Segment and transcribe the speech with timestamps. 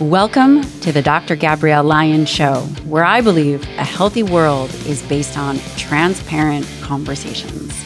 [0.00, 1.36] Welcome to the Dr.
[1.36, 7.78] Gabrielle Lyon Show, where I believe a healthy world is based on transparent conversations.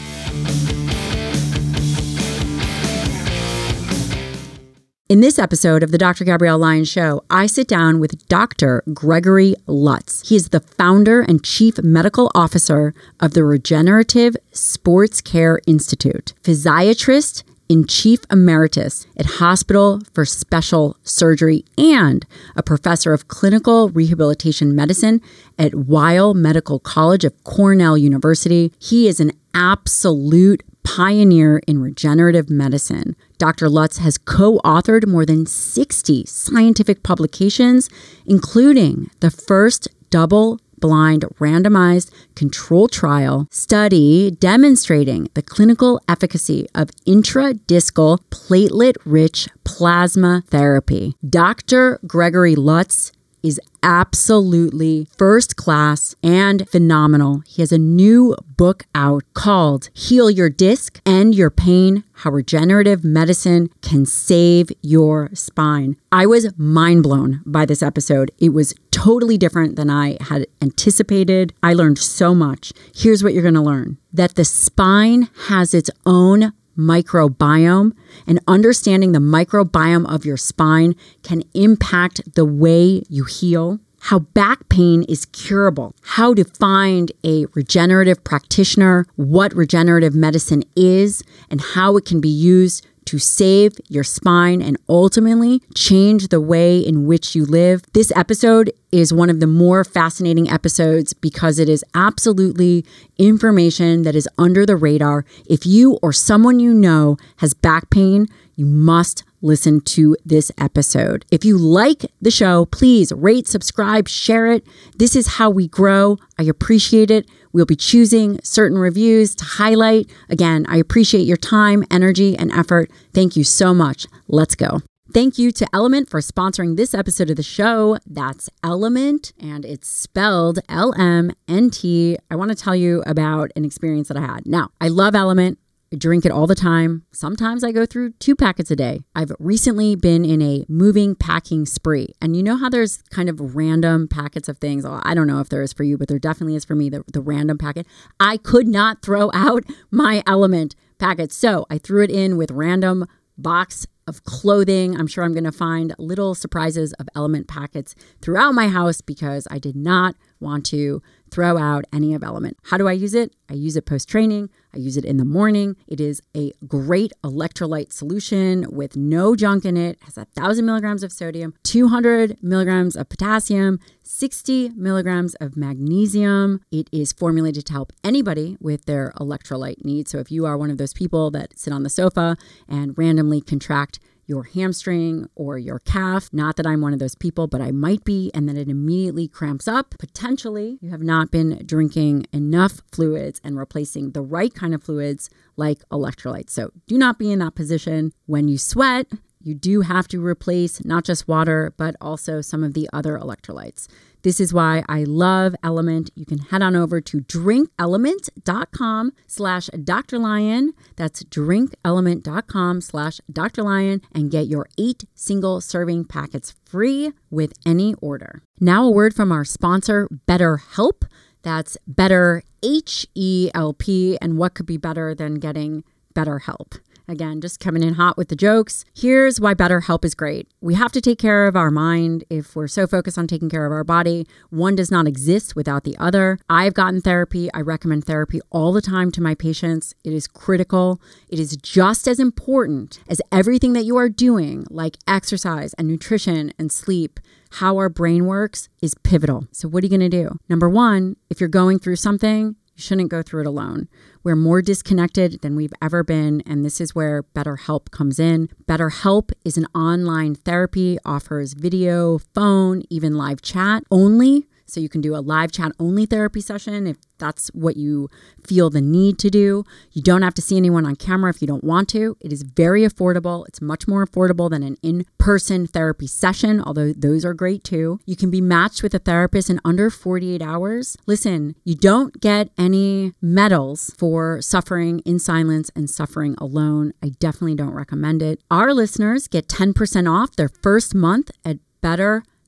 [5.08, 6.24] In this episode of the Dr.
[6.24, 8.84] Gabrielle Lyon Show, I sit down with Dr.
[8.92, 10.28] Gregory Lutz.
[10.28, 17.86] He is the founder and chief medical officer of the Regenerative SportsCare Institute, physiatrist in
[17.86, 25.20] Chief Emeritus at Hospital for Special Surgery and a professor of clinical rehabilitation medicine
[25.58, 28.72] at Weill Medical College of Cornell University.
[28.78, 33.16] He is an absolute pioneer in regenerative medicine.
[33.38, 33.68] Dr.
[33.68, 37.88] Lutz has co authored more than 60 scientific publications,
[38.26, 48.18] including the first double blind, randomized control trial study demonstrating the clinical efficacy of intradiscal
[48.28, 51.14] platelet rich plasma therapy.
[51.26, 52.00] Dr.
[52.06, 53.12] Gregory Lutz
[53.44, 57.42] is absolutely first class and phenomenal.
[57.46, 63.04] He has a new book out called Heal Your Disc and Your Pain How Regenerative
[63.04, 65.96] Medicine Can Save Your Spine.
[66.10, 68.30] I was mind blown by this episode.
[68.38, 71.52] It was totally different than I had anticipated.
[71.62, 72.72] I learned so much.
[72.94, 77.92] Here's what you're going to learn that the spine has its own microbiome
[78.26, 84.68] and understanding the microbiome of your spine can impact the way you heal, how back
[84.68, 91.96] pain is curable, how to find a regenerative practitioner, what regenerative medicine is, and how
[91.96, 97.34] it can be used to save your spine and ultimately change the way in which
[97.34, 97.82] you live.
[97.92, 102.84] This episode is one of the more fascinating episodes because it is absolutely
[103.18, 105.24] information that is under the radar.
[105.46, 111.24] If you or someone you know has back pain, you must listen to this episode.
[111.30, 114.66] If you like the show, please rate, subscribe, share it.
[114.96, 116.18] This is how we grow.
[116.38, 117.28] I appreciate it.
[117.54, 120.10] We'll be choosing certain reviews to highlight.
[120.28, 122.90] Again, I appreciate your time, energy, and effort.
[123.14, 124.06] Thank you so much.
[124.26, 124.80] Let's go.
[125.12, 127.98] Thank you to LMNT for sponsoring this episode of the show.
[128.04, 132.18] That's LMNT, and it's spelled L M N T.
[132.28, 134.46] I want to tell you about an experience that I had.
[134.46, 135.56] Now, I love LMNT.
[135.94, 137.04] I drink it all the time.
[137.12, 139.02] Sometimes I go through two packets a day.
[139.14, 142.08] I've recently been in a moving packing spree.
[142.20, 144.84] And you know how there's kind of random packets of things?
[144.84, 147.04] I don't know if there is for you, but there definitely is for me, the,
[147.12, 147.86] the random packet.
[148.18, 149.62] I could not throw out
[149.92, 151.30] my LMNT packet.
[151.30, 153.06] So I threw it in with random
[153.38, 154.98] box of clothing.
[154.98, 159.46] I'm sure I'm going to find little surprises of LMNT packets throughout my house because
[159.48, 162.54] I did not want to throw out any of LMNT.
[162.64, 163.32] How do I use it?
[163.48, 164.50] I use it post training.
[164.74, 165.76] I use it in the morning.
[165.86, 169.98] It is a great electrolyte solution with no junk in it.
[170.02, 176.60] has a thousand milligrams of sodium, 200 milligrams of potassium, 60 milligrams of magnesium.
[176.72, 180.10] It is formulated to help anybody with their electrolyte needs.
[180.10, 182.36] So if you are one of those people that sit on the sofa
[182.68, 186.28] and randomly contract your hamstring or your calf.
[186.32, 189.28] Not that I'm one of those people, but I might be, and then it immediately
[189.28, 189.94] cramps up.
[189.98, 195.30] Potentially, you have not been drinking enough fluids and replacing the right kind of fluids
[195.56, 196.50] like electrolytes.
[196.50, 198.12] So do not be in that position.
[198.26, 199.06] When you sweat,
[199.44, 203.86] you do have to replace not just water, but also some of the other electrolytes.
[204.22, 206.08] This is why I love LMNT.
[206.14, 210.18] You can head on over to drinklmnt.com slash Dr.
[210.18, 210.72] Lyon.
[210.96, 213.62] That's drinklmnt.com slash Dr.
[213.62, 218.42] Lyon and get your eight single serving packets free with any order.
[218.58, 221.04] Now a word from our sponsor, BetterHelp.
[221.42, 224.16] That's better H E L P.
[224.22, 225.84] And what could be better than getting
[226.14, 226.76] better help?
[227.06, 228.84] Again, just coming in hot with the jokes.
[228.94, 230.48] Here's why BetterHelp is great.
[230.60, 233.66] We have to take care of our mind if we're so focused on taking care
[233.66, 234.26] of our body.
[234.48, 236.38] One does not exist without the other.
[236.48, 237.50] I've gotten therapy.
[237.52, 239.94] I recommend therapy all the time to my patients.
[240.02, 241.00] It is critical.
[241.28, 246.52] It is just as important as everything that you are doing, like exercise and nutrition
[246.58, 247.20] and sleep
[247.58, 249.46] how our brain works is pivotal.
[249.52, 250.38] So, what are you going to do?
[250.48, 253.88] Number one, if you're going through something, you shouldn't go through it alone.
[254.24, 258.48] We're more disconnected than we've ever been, and this is where BetterHelp comes in.
[258.66, 265.00] BetterHelp is an online therapy, offers video, phone, even live chat only so you can
[265.00, 268.08] do a live chat only therapy session if that's what you
[268.44, 269.64] feel the need to do.
[269.92, 272.16] You don't have to see anyone on camera if you don't want to.
[272.20, 273.46] It is very affordable.
[273.48, 278.00] It's much more affordable than an in person therapy session, although those are great too.
[278.04, 280.96] You can be matched with a therapist in under 48 hours.
[281.06, 286.92] Listen, you don't get any medals for suffering in silence and suffering alone.
[287.02, 288.40] I definitely don't recommend it.
[288.50, 291.58] Our listeners get 10% off their first month at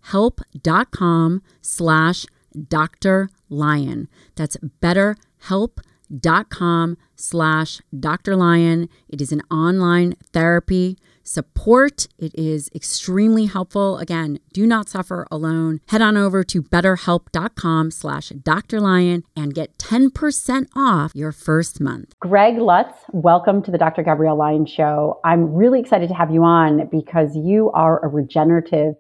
[0.07, 2.27] betterhelp.com slash
[2.69, 3.29] Dr.
[3.49, 4.09] Lyon.
[4.35, 8.37] That's betterhelp.com slash Dr.
[8.37, 8.89] Lyon.
[9.09, 12.07] It is an online therapy support.
[12.19, 13.99] It is extremely helpful.
[13.99, 15.81] Again, do not suffer alone.
[15.89, 18.81] Head on over to betterhelp.com slash Dr.
[18.81, 22.15] Lyon and get 10% off your first month.
[22.21, 24.05] Greg Lutz, welcome to the Dr.
[24.05, 25.19] Gabrielle Lyon Show.
[25.25, 28.95] I'm really excited to have you on because you are a regenerative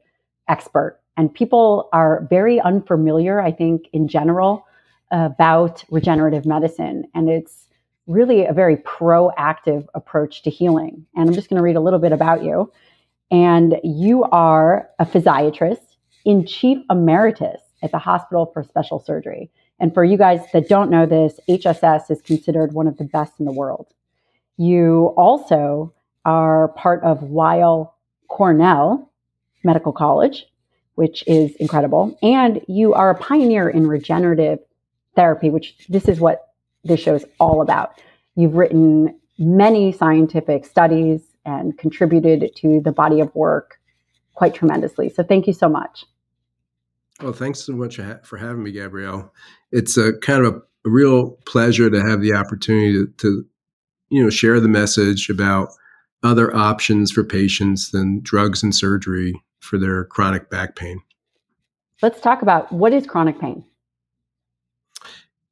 [0.49, 4.67] expert and people are very unfamiliar, I think, in general
[5.11, 7.05] about regenerative medicine.
[7.15, 7.69] And it's
[8.07, 11.07] really a very proactive approach to healing.
[11.15, 12.71] And I'm just going to read a little bit about you.
[13.31, 19.51] And you are a physiatrist in chief emeritus at the Hospital for Special Surgery.
[19.81, 23.35] And for you guys that don't know this, HSS is considered one of the best
[23.39, 23.93] in the world.
[24.57, 25.93] You also
[26.25, 27.95] are part of Weill
[28.29, 29.13] Cornell
[29.67, 30.47] Medical College,
[30.95, 32.17] which is incredible.
[32.23, 34.61] And you are a pioneer in regenerative
[35.15, 36.55] therapy, which this is what
[36.85, 38.01] this show is all about.
[38.37, 43.79] You've written many scientific studies and contributed to the body of work
[44.35, 45.09] quite tremendously.
[45.09, 46.05] So thank you so much.
[47.23, 49.33] Well, thanks so much for having me, Gabrielle.
[49.73, 50.59] It's a kind of a,
[50.89, 53.47] a real pleasure to have the opportunity to, to,
[54.11, 55.71] you know, share the message about
[56.23, 61.01] other options for patients than drugs and surgery for their chronic back pain.
[62.03, 63.65] Let's talk about what is chronic pain.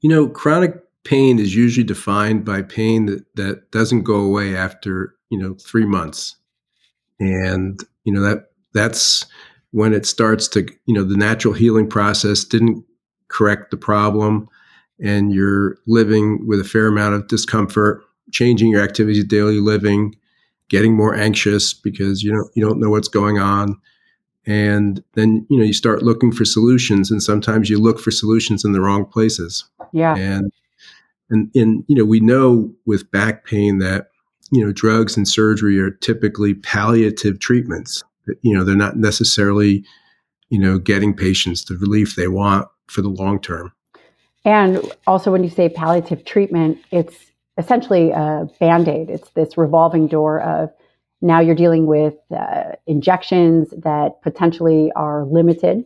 [0.01, 0.75] You know, chronic
[1.05, 5.87] pain is usually defined by pain that, that doesn't go away after you know three
[5.87, 6.37] months
[7.21, 9.27] and you know that that's
[9.71, 12.85] when it starts to you know the natural healing process didn't
[13.29, 14.49] correct the problem
[15.03, 20.15] and you're living with a fair amount of discomfort changing your activities of daily living
[20.71, 23.77] getting more anxious because you don't you don't know what's going on
[24.47, 28.65] and then you know you start looking for solutions and sometimes you look for solutions
[28.65, 30.53] in the wrong places yeah and
[31.31, 34.09] and, and, you know, we know with back pain that,
[34.51, 38.03] you know, drugs and surgery are typically palliative treatments.
[38.43, 39.85] You know, they're not necessarily,
[40.51, 43.73] you know, getting patients the relief they want for the long term.
[44.45, 47.17] And also, when you say palliative treatment, it's
[47.57, 49.09] essentially a band aid.
[49.09, 50.71] It's this revolving door of
[51.25, 55.85] now you're dealing with uh, injections that potentially are limited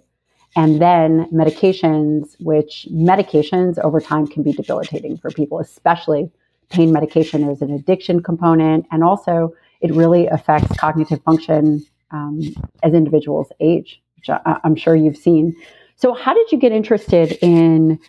[0.57, 6.31] and then medications, which medications over time can be debilitating for people, especially
[6.71, 7.43] pain medication.
[7.43, 12.41] There's an addiction component, and also it really affects cognitive function um,
[12.83, 15.55] as individuals age, which I, I'm sure you've seen.
[15.95, 18.01] So, how did you get interested in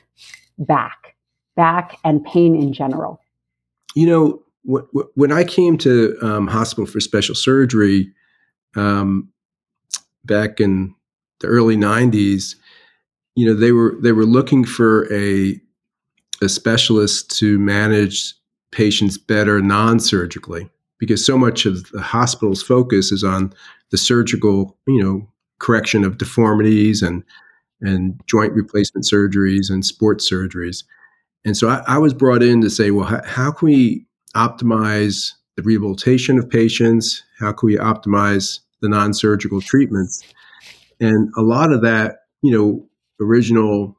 [0.58, 1.16] back,
[1.56, 3.22] back, and pain in general?
[3.96, 4.42] You know,
[5.16, 8.12] when I came to um, hospital for special surgery
[8.75, 9.30] um,
[10.25, 10.94] back in
[11.39, 12.56] the early 90s
[13.36, 15.60] you know they were they were looking for a
[16.42, 18.33] a specialist to manage
[18.71, 20.69] patients better non-surgically
[21.00, 23.54] because so much of the hospital's focus is on
[23.92, 25.27] the surgical you know
[25.60, 27.24] correction of deformities and
[27.81, 30.83] and joint replacement surgeries and sports surgeries.
[31.45, 34.06] And so I, I was brought in to say well how, how can we
[34.36, 40.24] optimize the rehabilitation of patients how can we optimize the non-surgical treatments
[41.00, 42.86] and a lot of that, you know,
[43.21, 43.95] original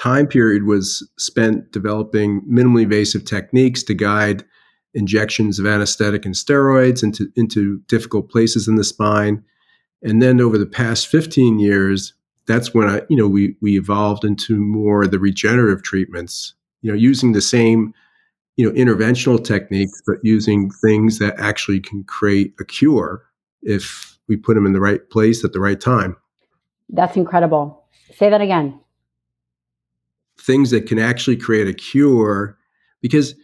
[0.00, 4.44] time period was spent developing minimally invasive techniques to guide
[4.94, 9.42] injections of anesthetic and steroids into, into difficult places in the spine.
[10.02, 12.14] And then over the past 15 years,
[12.46, 16.96] that's when I, you know, we we evolved into more the regenerative treatments, you know,
[16.96, 17.94] using the same,
[18.60, 23.22] you know, interventional techniques, but using things that actually can create a cure
[23.62, 26.14] if we put them in the right place at the right time.
[26.90, 27.86] That's incredible.
[28.14, 28.78] Say that again.
[30.38, 32.58] Things that can actually create a cure
[33.00, 33.34] because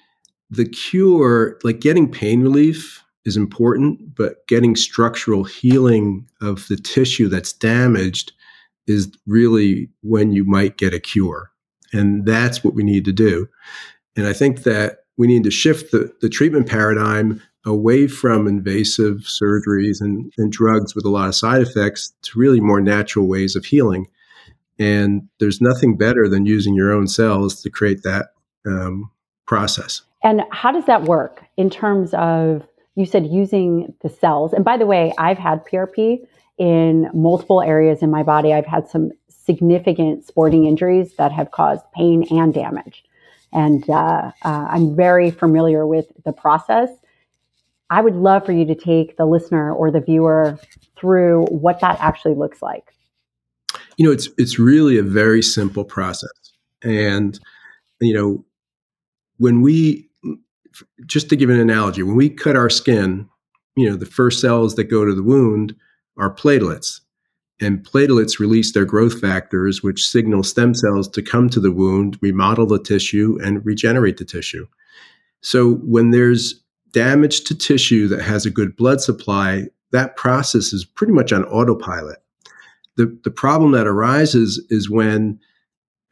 [0.51, 7.29] the cure, like getting pain relief, is important, but getting structural healing of the tissue
[7.29, 8.33] that's damaged
[8.87, 11.51] is really when you might get a cure.
[11.95, 13.49] And that's what we need to do.
[14.15, 19.27] And I think that we need to shift the, the treatment paradigm away from invasive
[19.27, 23.57] surgeries and, and drugs with a lot of side effects to really more natural ways
[23.57, 24.07] of healing.
[24.79, 28.29] And there's nothing better than using your own cells to create that
[28.67, 29.11] um,
[29.47, 30.03] process.
[30.23, 34.53] And how does that work in terms of, you said using the cells?
[34.53, 36.19] And by the way, I've had PRP
[36.59, 38.53] in multiple areas in my body.
[38.53, 43.05] I've had some significant sporting injuries that have caused pain and damage.
[43.57, 46.91] And uh, uh, I'm very familiar with the process
[47.91, 50.59] I would love for you to take the listener or the viewer
[50.99, 52.93] through what that actually looks like.
[53.97, 56.31] You know, it's it's really a very simple process.
[56.83, 57.39] And
[58.01, 58.45] you know,
[59.39, 60.09] when we
[61.07, 63.29] just to give an analogy, when we cut our skin,
[63.77, 65.75] you know, the first cells that go to the wound
[66.19, 67.01] are platelets.
[67.61, 72.19] And platelets release their growth factors, which signal stem cells to come to the wound,
[72.21, 74.67] remodel the tissue, and regenerate the tissue.
[75.41, 80.85] So when there's damage to tissue that has a good blood supply, that process is
[80.85, 82.19] pretty much on autopilot.
[82.97, 85.39] The, the problem that arises is when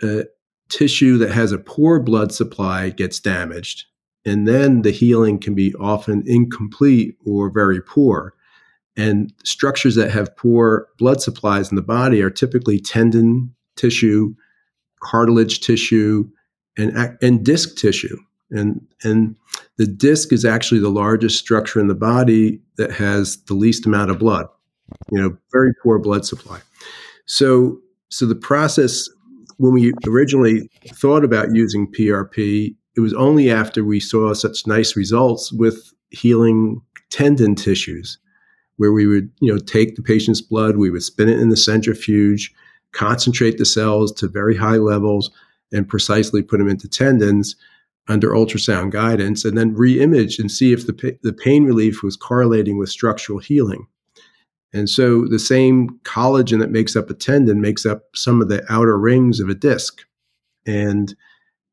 [0.02, 0.22] uh,
[0.68, 3.84] tissue that has a poor blood supply gets damaged,
[4.24, 8.34] and then the healing can be often incomplete or very poor.
[8.96, 14.34] And structures that have poor blood supplies in the body are typically tendon tissue,
[15.00, 16.28] cartilage tissue,
[16.76, 18.16] and, and disc tissue.
[18.50, 19.34] And, and
[19.78, 24.10] the disc is actually the largest structure in the body that has the least amount
[24.10, 24.46] of blood,
[25.10, 26.60] you know, very poor blood supply.
[27.26, 29.08] So, so the process,
[29.56, 34.96] when we originally thought about using PRP, it was only after we saw such nice
[34.96, 38.18] results with healing tendon tissues
[38.76, 41.56] where we would, you know, take the patient's blood, we would spin it in the
[41.56, 42.52] centrifuge,
[42.92, 45.30] concentrate the cells to very high levels,
[45.72, 47.56] and precisely put them into tendons
[48.08, 52.78] under ultrasound guidance, and then re-image and see if the the pain relief was correlating
[52.78, 53.86] with structural healing.
[54.74, 58.64] And so the same collagen that makes up a tendon makes up some of the
[58.70, 60.04] outer rings of a disc,
[60.66, 61.14] and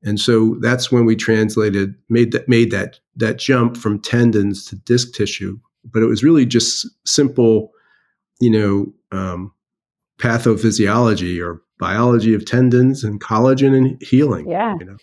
[0.03, 4.75] and so that's when we translated made that made that that jump from tendons to
[4.75, 7.71] disc tissue but it was really just simple,
[8.39, 9.53] you know, um,
[10.17, 14.47] pathophysiology or biology of tendons and collagen and healing.
[14.47, 14.75] Yeah.
[14.79, 14.97] You know?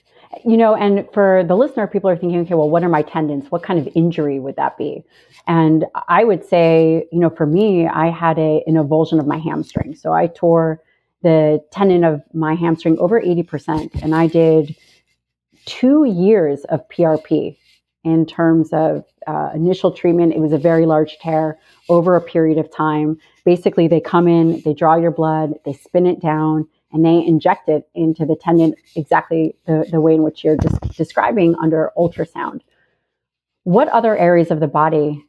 [0.44, 3.50] you know, and for the listener, people are thinking, okay, well, what are my tendons?
[3.50, 5.04] What kind of injury would that be?
[5.46, 9.38] And I would say, you know, for me, I had a, an avulsion of my
[9.38, 9.94] hamstring.
[9.94, 10.80] So I tore
[11.22, 14.02] the tendon of my hamstring over 80%.
[14.02, 14.76] And I did
[15.66, 17.56] two years of PRP
[18.04, 20.32] in terms of uh, initial treatment.
[20.32, 21.58] It was a very large tear
[21.90, 23.18] over a period of time.
[23.44, 27.68] Basically, they come in, they draw your blood, they spin it down, and they inject
[27.68, 32.60] it into the tendon exactly the, the way in which you're des- describing under ultrasound.
[33.64, 35.22] What other areas of the body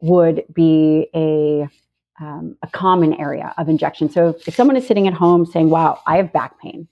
[0.00, 1.68] would be a
[2.20, 4.08] um, a common area of injection.
[4.08, 6.86] So if someone is sitting at home saying, "Wow, I have back pain,"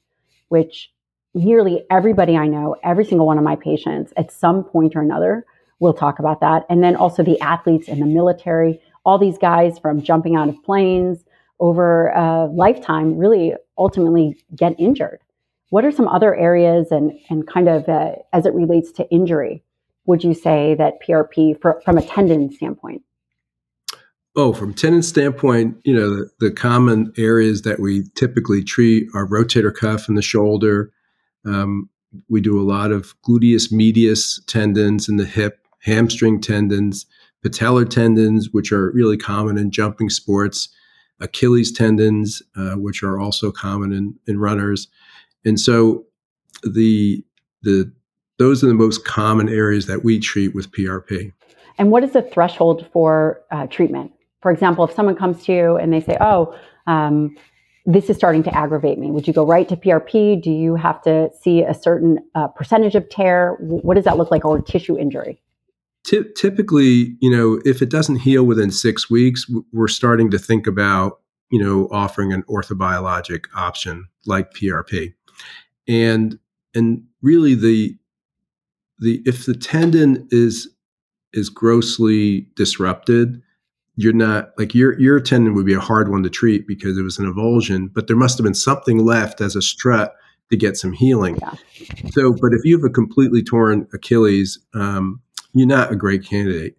[0.49, 0.91] which
[1.33, 5.45] nearly everybody I know, every single one of my patients, at some point or another,
[5.81, 6.65] will talk about that.
[6.69, 10.63] And then also the athletes in the military, all these guys from jumping out of
[10.63, 11.25] planes
[11.59, 15.21] over a lifetime really ultimately get injured.
[15.71, 19.63] What are some other areas and, and kind of uh, as it relates to injury,
[20.07, 23.03] would you say that PRP for, from a tendon standpoint?
[24.37, 29.27] Oh, from tendon standpoint, you know, the, the common areas that we typically treat are
[29.27, 30.93] rotator cuff in the shoulder,
[31.45, 31.89] um,
[32.29, 37.07] we do a lot of gluteus medius tendons in the hip, hamstring tendons,
[37.45, 40.69] patellar tendons, which are really common in jumping sports,
[41.21, 44.89] Achilles tendons, uh, which are also common in, in runners.
[45.45, 46.05] And so
[46.63, 47.25] the
[47.63, 47.91] the
[48.39, 51.33] those are the most common areas that we treat with PRP.
[51.79, 54.13] And what is the threshold for uh, treatment?
[54.41, 57.37] For example, if someone comes to you and they say, "Oh, um,
[57.87, 59.11] this is starting to aggravate me.
[59.11, 60.43] Would you go right to PRP?
[60.43, 63.57] Do you have to see a certain uh, percentage of tear?
[63.61, 65.41] What does that look like, or tissue injury?
[66.05, 71.21] Typically, you know, if it doesn't heal within six weeks, we're starting to think about,
[71.51, 75.13] you know, offering an orthobiologic option like PRP,
[75.87, 76.39] and
[76.75, 77.97] and really the
[78.99, 80.69] the if the tendon is
[81.33, 83.43] is grossly disrupted,
[83.97, 87.03] you're not like your your tendon would be a hard one to treat because it
[87.03, 90.15] was an avulsion, but there must have been something left as a strut
[90.51, 91.39] to get some healing.
[91.41, 91.55] Yeah.
[92.11, 95.21] So, but if you have a completely torn Achilles, um,
[95.53, 96.77] you're not a great candidate.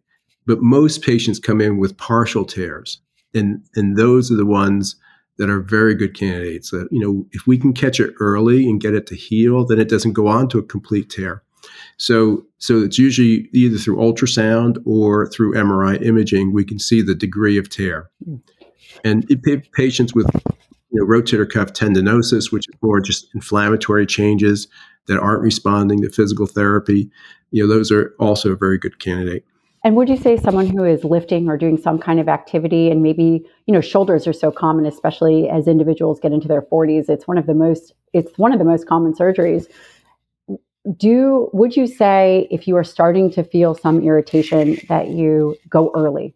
[0.47, 2.99] But most patients come in with partial tears,
[3.33, 4.95] and and those are the ones
[5.37, 6.71] that are very good candidates.
[6.71, 9.79] That you know, if we can catch it early and get it to heal, then
[9.79, 11.43] it doesn't go on to a complete tear.
[11.97, 17.13] So, so it's usually either through ultrasound or through MRI imaging, we can see the
[17.13, 18.09] degree of tear.
[18.25, 18.37] Hmm.
[19.03, 20.25] And it, patients with
[20.91, 24.67] you know, rotator cuff tendinosis, which is more just inflammatory changes
[25.07, 27.09] that aren't responding to physical therapy,
[27.51, 29.45] you know, those are also a very good candidate.
[29.83, 33.01] And would you say someone who is lifting or doing some kind of activity and
[33.01, 37.27] maybe, you know, shoulders are so common, especially as individuals get into their 40s, it's
[37.27, 39.67] one of the most it's one of the most common surgeries
[40.97, 45.91] do would you say if you are starting to feel some irritation that you go
[45.95, 46.33] early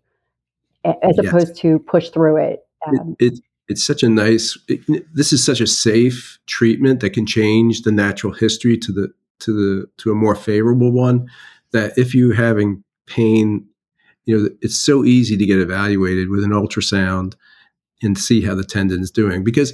[0.83, 1.19] as yes.
[1.19, 2.65] opposed to push through it?
[2.87, 4.81] Um, it, it it's such a nice it,
[5.13, 9.53] this is such a safe treatment that can change the natural history to the to
[9.53, 11.29] the to a more favorable one
[11.71, 13.65] that if you're having pain
[14.25, 17.35] you know it's so easy to get evaluated with an ultrasound
[18.01, 19.73] and see how the tendon is doing because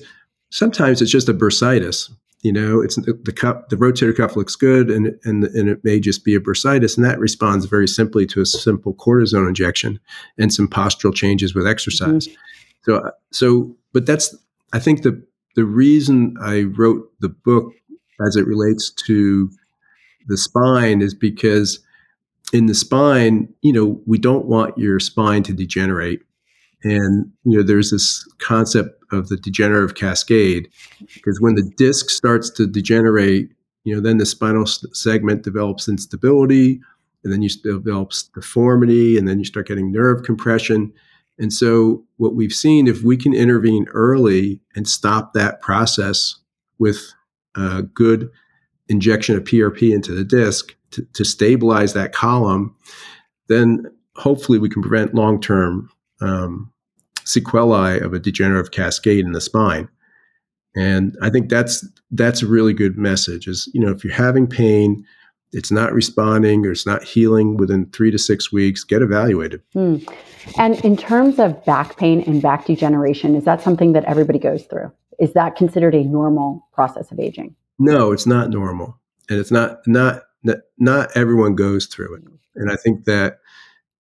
[0.50, 2.10] sometimes it's just a bursitis
[2.44, 5.84] you know, it's the, the cup, the rotator cuff looks good, and and and it
[5.84, 10.00] may just be a bursitis, and that responds very simply to a simple cortisone injection
[10.40, 12.28] and some postural changes with exercise.
[12.28, 12.36] Mm-hmm.
[12.84, 14.36] So, so, but that's
[14.74, 15.24] I think the
[15.56, 17.74] the reason I wrote the book
[18.26, 19.50] as it relates to
[20.28, 21.80] the spine is because
[22.54, 26.22] in the spine, you know, we don't want your spine to degenerate.
[26.84, 30.70] And you know, there's this concept of the degenerative cascade,
[31.14, 33.52] because when the disc starts to degenerate,
[33.84, 36.82] you know, then the spinal segment develops instability,
[37.24, 40.92] and then you develop deformity, and then you start getting nerve compression.
[41.38, 46.36] And so, what we've seen, if we can intervene early and stop that process
[46.80, 47.14] with
[47.56, 48.30] a good
[48.88, 52.76] injection of PRP into the disc to, to stabilize that column,
[53.48, 55.90] then hopefully we can prevent long term
[56.22, 56.72] um,
[57.26, 59.90] sequelae of a degenerative cascade in the spine.
[60.76, 63.48] And I think that's that's a really good message.
[63.48, 65.06] Is you know if you're having pain,
[65.52, 69.62] it's not responding or it's not healing within three to six weeks, get evaluated.
[69.74, 69.98] Hmm.
[70.58, 74.64] And in terms of back pain and back degeneration, is that something that everybody goes
[74.64, 74.92] through?
[75.22, 77.56] Is that considered a normal process of aging?
[77.80, 79.00] No, it's not normal,
[79.30, 80.24] and it's not not
[80.80, 82.24] not everyone goes through it.
[82.56, 83.40] And I think that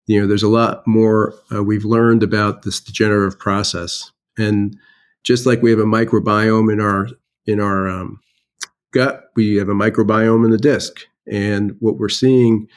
[0.07, 4.75] you know, there's a lot more uh, we've learned about this degenerative process, and
[5.23, 7.07] just like we have a microbiome in our
[7.45, 8.19] in our um,
[8.91, 12.67] gut, we have a microbiome in the disc, and what we're seeing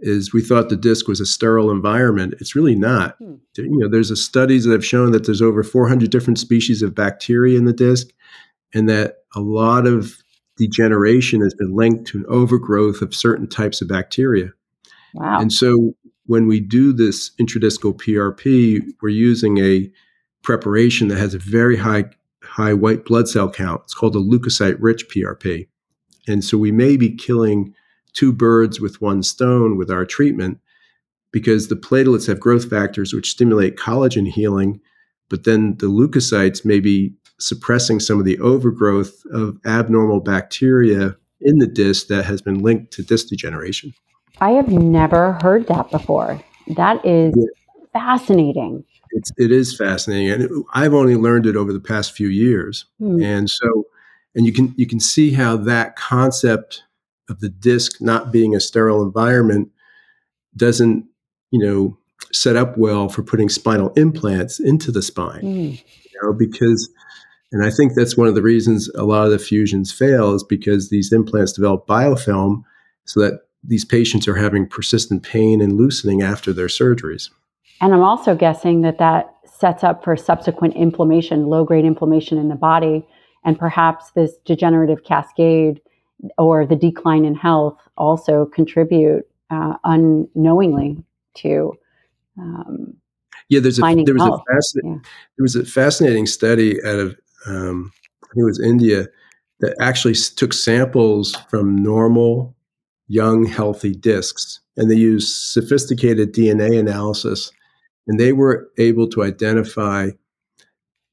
[0.00, 2.34] is we thought the disc was a sterile environment.
[2.40, 3.16] It's really not.
[3.18, 3.34] Hmm.
[3.56, 6.94] You know, there's a studies that have shown that there's over 400 different species of
[6.94, 8.08] bacteria in the disc,
[8.72, 10.16] and that a lot of
[10.56, 14.50] degeneration has been linked to an overgrowth of certain types of bacteria.
[15.14, 15.40] Wow.
[15.40, 15.94] And so
[16.26, 19.90] when we do this intradiscal PRP, we're using a
[20.42, 22.04] preparation that has a very high
[22.42, 23.82] high white blood cell count.
[23.84, 25.68] It's called a leukocyte rich PRP.
[26.26, 27.74] And so we may be killing
[28.18, 30.58] two birds with one stone with our treatment
[31.30, 34.80] because the platelets have growth factors which stimulate collagen healing,
[35.28, 41.58] but then the leukocytes may be suppressing some of the overgrowth of abnormal bacteria in
[41.58, 43.94] the disc that has been linked to disc degeneration.
[44.40, 46.42] I have never heard that before.
[46.66, 47.46] That is yeah.
[47.92, 48.84] fascinating.
[49.12, 52.84] It's it is fascinating, and it, I've only learned it over the past few years.
[52.98, 53.22] Hmm.
[53.22, 53.86] And so,
[54.34, 56.82] and you can you can see how that concept
[57.28, 59.70] of the disc not being a sterile environment
[60.56, 61.06] doesn't
[61.50, 61.96] you know
[62.32, 65.40] set up well for putting spinal implants into the spine.
[65.40, 65.70] Hmm.
[66.10, 66.88] You know, because
[67.52, 70.44] and I think that's one of the reasons a lot of the fusions fail is
[70.44, 72.62] because these implants develop biofilm
[73.06, 77.30] so that these patients are having persistent pain and loosening after their surgeries.
[77.80, 82.48] And I'm also guessing that that sets up for subsequent inflammation, low grade inflammation in
[82.48, 83.06] the body,
[83.44, 85.80] and perhaps this degenerative cascade
[86.36, 91.02] or the decline in health also contribute uh, unknowingly
[91.34, 91.74] to.
[92.38, 92.94] Um,
[93.48, 95.10] yeah, there's a there was a fascinating yeah.
[95.36, 99.06] there was a fascinating study out of um, I think it was India
[99.60, 102.54] that actually took samples from normal
[103.08, 104.60] young, healthy discs.
[104.76, 107.50] And they used sophisticated DNA analysis,
[108.06, 110.10] and they were able to identify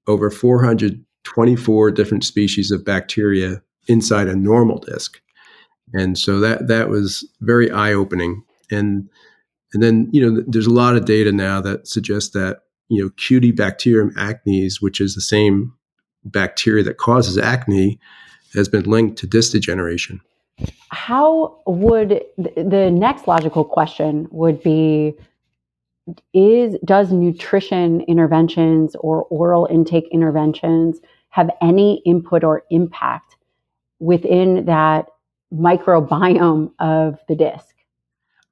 [0.08, 5.20] over 424 different species of bacteria inside a normal disc.
[5.94, 8.44] And so that that was very eye-opening.
[8.72, 9.10] And
[9.74, 13.10] and then you know there's a lot of data now that suggests that you know
[13.12, 15.74] Cutibacterium acnes, which is the same
[16.24, 18.00] bacteria that causes acne,
[18.54, 20.22] has been linked to disc degeneration
[20.90, 25.14] how would the next logical question would be
[26.34, 33.35] is does nutrition interventions or oral intake interventions have any input or impact
[34.06, 35.08] within that
[35.54, 37.76] microbiome of the disc.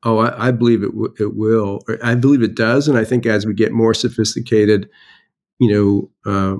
[0.04, 1.82] Oh i, I believe it, w- it will.
[2.04, 4.90] I believe it does and i think as we get more sophisticated
[5.60, 6.58] you know uh,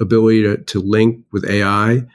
[0.00, 2.06] ability to, to link with ai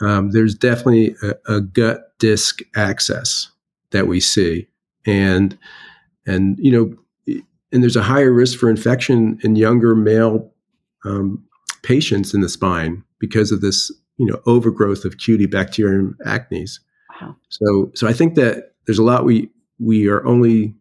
[0.00, 3.50] um, there's definitely a, a, gut disc axis
[3.90, 4.68] that we see,
[5.06, 5.58] and
[6.26, 10.52] and you know, and there's a higher risk for infection in younger male
[11.04, 11.44] um,
[11.82, 16.80] patients in the spine because of this you know overgrowth of Cutibacterium acnes.
[17.20, 17.36] Wow.
[17.48, 20.74] So, so I think that there's a lot we we are only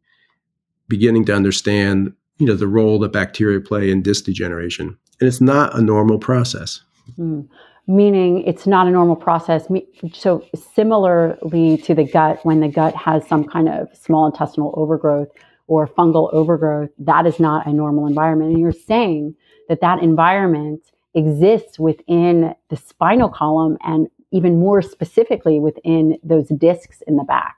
[0.90, 5.42] beginning to understand, you know, the role that bacteria play in disc degeneration, and it's
[5.42, 6.82] not a normal process.
[7.18, 7.48] Mm.
[7.90, 9.66] Meaning, it's not a normal process.
[10.14, 10.46] So,
[10.76, 15.30] similarly to the gut, when the gut has some kind of small intestinal overgrowth
[15.68, 18.52] or fungal overgrowth, that is not a normal environment.
[18.52, 19.36] And you're saying
[19.70, 20.82] that that environment
[21.18, 27.56] exists within the spinal column and even more specifically within those discs in the back.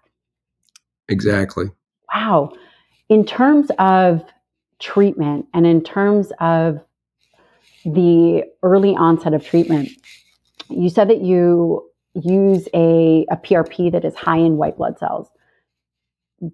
[1.09, 1.65] Exactly.
[2.13, 2.53] Wow.
[3.09, 4.23] In terms of
[4.79, 6.79] treatment and in terms of
[7.83, 9.89] the early onset of treatment,
[10.69, 15.27] you said that you use a, a PRP that is high in white blood cells.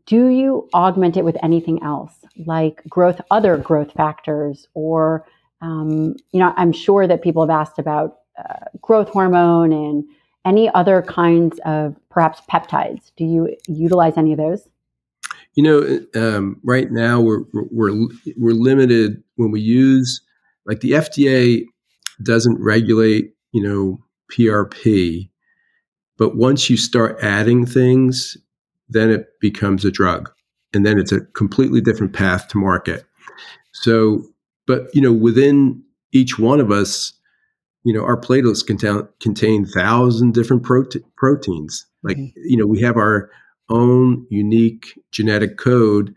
[0.05, 2.13] Do you augment it with anything else,
[2.45, 5.27] like growth, other growth factors, or
[5.61, 10.03] um, you know, I'm sure that people have asked about uh, growth hormone and
[10.45, 13.11] any other kinds of perhaps peptides.
[13.17, 14.67] Do you utilize any of those?
[15.55, 20.21] You know, um, right now we're, we're we're limited when we use
[20.65, 21.63] like the FDA
[22.21, 25.29] doesn't regulate you know PRP,
[26.17, 28.37] but once you start adding things,
[28.89, 30.29] then it becomes a drug,
[30.73, 33.05] and then it's a completely different path to market.
[33.71, 34.25] So
[34.67, 37.13] but you know, within each one of us,
[37.83, 41.85] you know, our platelets contain contain thousand different prote- proteins.
[42.03, 42.41] Like mm-hmm.
[42.43, 43.29] you know, we have our
[43.69, 46.13] own unique genetic code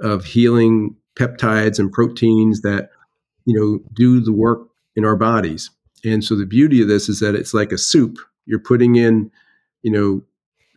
[0.00, 2.90] of healing peptides and proteins that
[3.44, 5.70] you know do the work in our bodies.
[6.04, 8.18] And so the beauty of this is that it's like a soup.
[8.44, 9.30] You're putting in,
[9.82, 10.22] you know,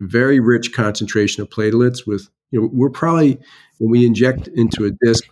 [0.00, 3.40] very rich concentration of platelets with you know, we're probably
[3.78, 5.24] when we inject into a disc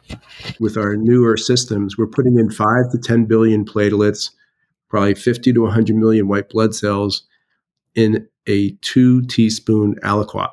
[0.60, 4.30] with our newer systems, we're putting in five to 10 billion platelets,
[4.88, 7.22] probably 50 to 100 million white blood cells
[7.94, 10.50] in a two teaspoon aliquot.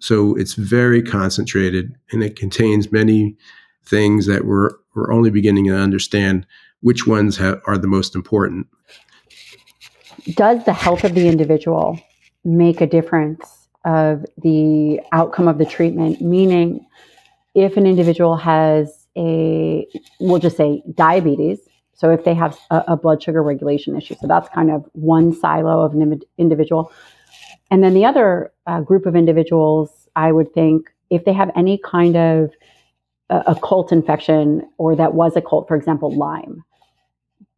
[0.00, 3.36] So it's very concentrated and it contains many
[3.84, 6.46] things that we're, we're only beginning to understand
[6.80, 8.66] which ones have, are the most important.
[10.34, 11.98] Does the health of the individual
[12.44, 16.84] make a difference of the outcome of the treatment, meaning
[17.54, 19.86] if an individual has a,
[20.20, 21.60] we'll just say diabetes,
[21.94, 25.34] so if they have a, a blood sugar regulation issue, so that's kind of one
[25.34, 26.90] silo of an individual.
[27.70, 31.78] And then the other uh, group of individuals, I would think, if they have any
[31.78, 32.50] kind of
[33.30, 36.64] uh, occult infection or that was occult, for example, Lyme,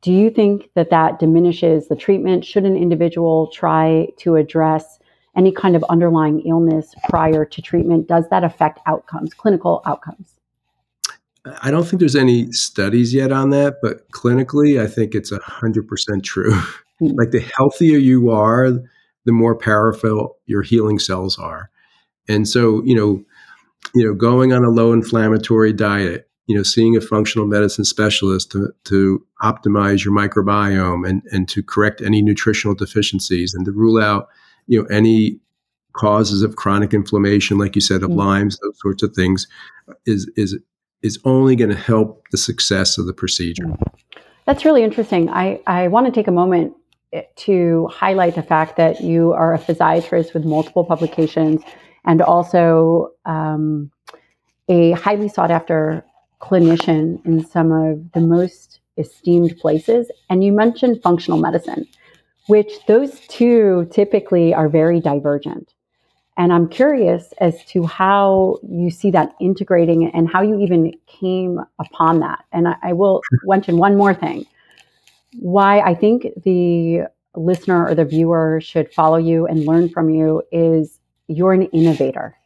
[0.02, 2.44] do you think that that diminishes the treatment?
[2.44, 4.98] Should an individual try to address
[5.36, 10.34] any kind of underlying illness prior to treatment, does that affect outcomes, clinical outcomes?
[11.60, 16.22] I don't think there's any studies yet on that, but clinically, I think it's 100%
[16.22, 16.58] true.
[17.02, 17.16] Mm-hmm.
[17.18, 21.68] like the healthier you are, the more powerful your healing cells are.
[22.28, 23.24] And so, you know,
[23.94, 28.52] you know, going on a low inflammatory diet, you know, seeing a functional medicine specialist
[28.52, 34.00] to, to optimize your microbiome and, and to correct any nutritional deficiencies and to rule
[34.00, 34.28] out
[34.66, 35.38] you know any
[35.94, 38.18] causes of chronic inflammation, like you said, of mm-hmm.
[38.18, 39.46] Lyme's, those sorts of things,
[40.06, 40.58] is is
[41.02, 43.66] is only going to help the success of the procedure.
[44.46, 45.28] That's really interesting.
[45.30, 46.74] I, I want to take a moment
[47.12, 51.62] eh, to highlight the fact that you are a physiatrist with multiple publications
[52.06, 53.90] and also um,
[54.68, 56.04] a highly sought after
[56.40, 60.10] clinician in some of the most esteemed places.
[60.30, 61.86] And you mentioned functional medicine
[62.46, 65.72] which those two typically are very divergent.
[66.36, 71.60] And I'm curious as to how you see that integrating and how you even came
[71.78, 72.44] upon that.
[72.52, 74.46] And I, I will mention one more thing
[75.38, 77.02] why I think the
[77.36, 82.36] listener or the viewer should follow you and learn from you is you're an innovator.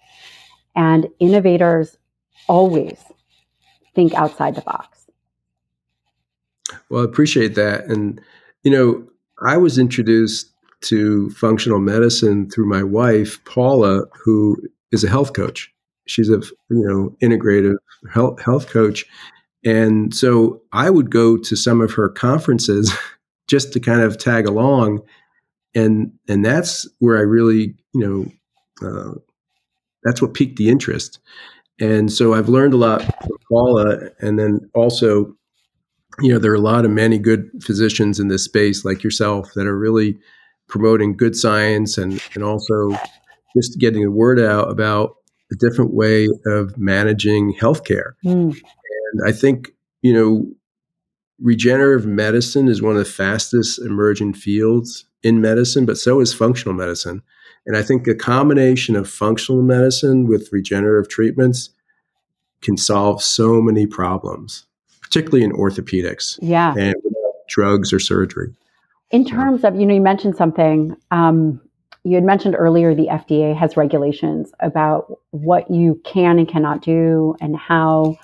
[0.74, 1.96] And innovators
[2.46, 2.98] always
[3.94, 5.06] think outside the box.
[6.88, 7.86] Well, I appreciate that.
[7.86, 8.20] And,
[8.62, 9.06] you know,
[9.44, 14.56] I was introduced to functional medicine through my wife, Paula, who
[14.92, 15.72] is a health coach.
[16.06, 17.76] She's a you know integrative
[18.12, 19.04] health health coach,
[19.64, 22.92] and so I would go to some of her conferences
[23.48, 25.02] just to kind of tag along,
[25.74, 28.30] and and that's where I really you
[28.80, 29.14] know uh,
[30.04, 31.18] that's what piqued the interest,
[31.80, 35.36] and so I've learned a lot from Paula, and then also
[36.20, 39.52] you know, there are a lot of many good physicians in this space like yourself
[39.54, 40.18] that are really
[40.68, 42.90] promoting good science and, and also
[43.56, 45.16] just getting the word out about
[45.50, 48.12] a different way of managing healthcare.
[48.24, 48.54] Mm.
[49.12, 49.70] And I think,
[50.02, 50.46] you know,
[51.40, 56.74] regenerative medicine is one of the fastest emerging fields in medicine, but so is functional
[56.74, 57.22] medicine.
[57.66, 61.70] And I think a combination of functional medicine with regenerative treatments
[62.60, 64.66] can solve so many problems,
[65.08, 66.38] particularly in orthopedics.
[66.42, 66.74] Yeah.
[66.76, 66.94] And
[67.48, 68.54] drugs or surgery.
[69.10, 70.94] In terms of, you know, you mentioned something.
[71.10, 71.60] Um,
[72.04, 77.34] you had mentioned earlier the FDA has regulations about what you can and cannot do
[77.40, 78.16] and how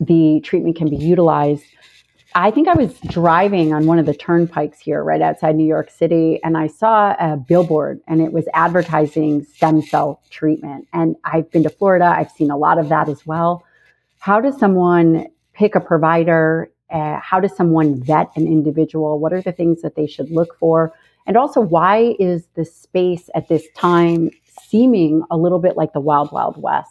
[0.00, 1.64] the treatment can be utilized.
[2.34, 5.90] I think I was driving on one of the turnpikes here right outside New York
[5.90, 10.86] City and I saw a billboard and it was advertising stem cell treatment.
[10.92, 13.64] And I've been to Florida, I've seen a lot of that as well.
[14.20, 15.26] How does someone
[15.60, 16.72] pick a provider?
[16.90, 19.20] Uh, how does someone vet an individual?
[19.20, 20.92] What are the things that they should look for?
[21.26, 24.30] And also, why is the space at this time
[24.62, 26.90] seeming a little bit like the wild, wild west?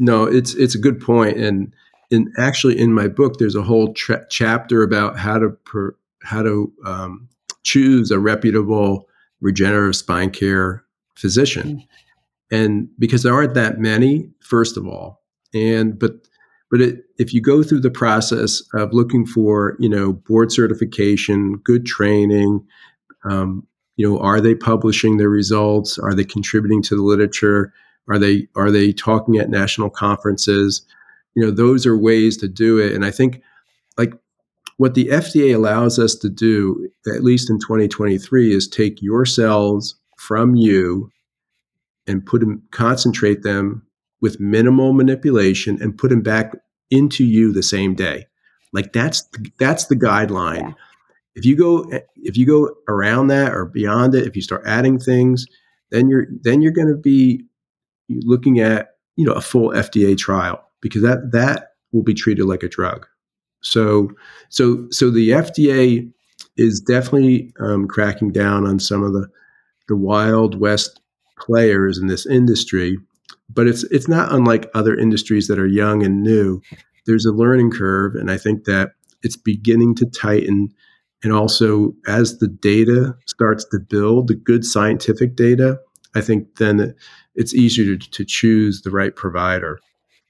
[0.00, 1.72] No, it's it's a good point, and
[2.10, 6.42] in actually in my book, there's a whole tra- chapter about how to per, how
[6.42, 7.28] to um,
[7.62, 9.08] choose a reputable
[9.40, 12.56] regenerative spine care physician, mm-hmm.
[12.56, 15.22] and because there aren't that many, first of all,
[15.54, 16.26] and but
[16.70, 21.56] but it, if you go through the process of looking for you know board certification,
[21.64, 22.64] good training,
[23.24, 25.98] um, you know, are they publishing their results?
[25.98, 27.72] Are they contributing to the literature?
[28.08, 30.86] Are they are they talking at national conferences?
[31.34, 32.94] You know, those are ways to do it.
[32.94, 33.42] And I think
[33.98, 34.14] like
[34.78, 39.96] what the FDA allows us to do, at least in 2023, is take your cells
[40.16, 41.10] from you
[42.06, 43.86] and put them, concentrate them
[44.20, 46.54] with minimal manipulation and put them back
[46.90, 48.26] into you the same day.
[48.72, 49.28] Like that's
[49.58, 50.70] that's the guideline.
[50.70, 50.74] Yeah
[51.34, 54.98] if you go if you go around that or beyond it if you start adding
[54.98, 55.46] things
[55.90, 57.42] then you're then you're going to be
[58.08, 62.62] looking at you know a full FDA trial because that that will be treated like
[62.62, 63.06] a drug
[63.62, 64.10] so
[64.48, 66.10] so so the FDA
[66.56, 69.28] is definitely um, cracking down on some of the
[69.88, 71.00] the wild west
[71.38, 72.98] players in this industry
[73.48, 76.60] but it's it's not unlike other industries that are young and new
[77.06, 80.72] there's a learning curve and i think that it's beginning to tighten
[81.22, 85.78] and also, as the data starts to build, the good scientific data,
[86.14, 86.94] I think then
[87.34, 89.78] it's easier to, to choose the right provider.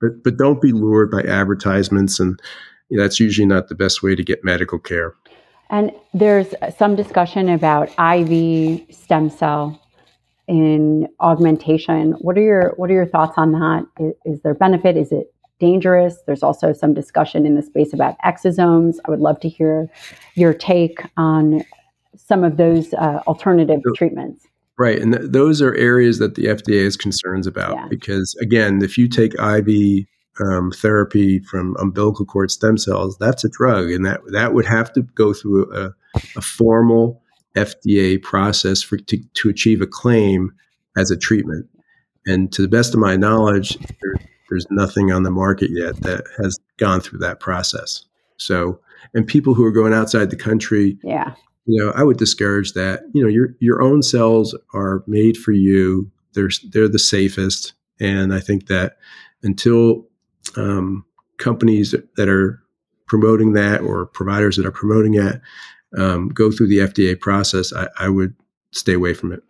[0.00, 2.40] But, but don't be lured by advertisements, and
[2.88, 5.14] you know, that's usually not the best way to get medical care.
[5.68, 9.80] And there's some discussion about IV stem cell
[10.50, 12.12] in augmentation.
[12.20, 13.86] What are your what are your thoughts on that?
[14.00, 14.96] Is, is there benefit?
[14.96, 16.16] Is it dangerous.
[16.26, 18.96] There's also some discussion in the space about exosomes.
[19.04, 19.88] I would love to hear
[20.34, 21.62] your take on
[22.16, 24.46] some of those uh, alternative so, treatments.
[24.78, 24.98] Right.
[24.98, 27.86] And th- those are areas that the FDA is concerns about yeah.
[27.88, 30.06] because, again, if you take IV
[30.40, 33.90] um, therapy from umbilical cord stem cells, that's a drug.
[33.90, 35.92] And that, that would have to go through a,
[36.36, 37.22] a formal
[37.56, 40.52] FDA process for, to, to achieve a claim
[40.96, 41.66] as a treatment.
[42.26, 44.14] And to the best of my knowledge, there,
[44.48, 48.04] there's nothing on the market yet that has gone through that process.
[48.36, 48.80] So,
[49.14, 51.34] and people who are going outside the country, yeah,
[51.66, 53.02] you know, I would discourage that.
[53.14, 56.10] You know, your your own cells are made for you.
[56.34, 58.98] They're they're the safest, and I think that
[59.42, 60.06] until
[60.56, 61.04] um,
[61.38, 62.62] companies that are
[63.06, 65.40] promoting that or providers that are promoting it
[65.96, 68.34] um, go through the FDA process, I, I would
[68.72, 69.42] stay away from it.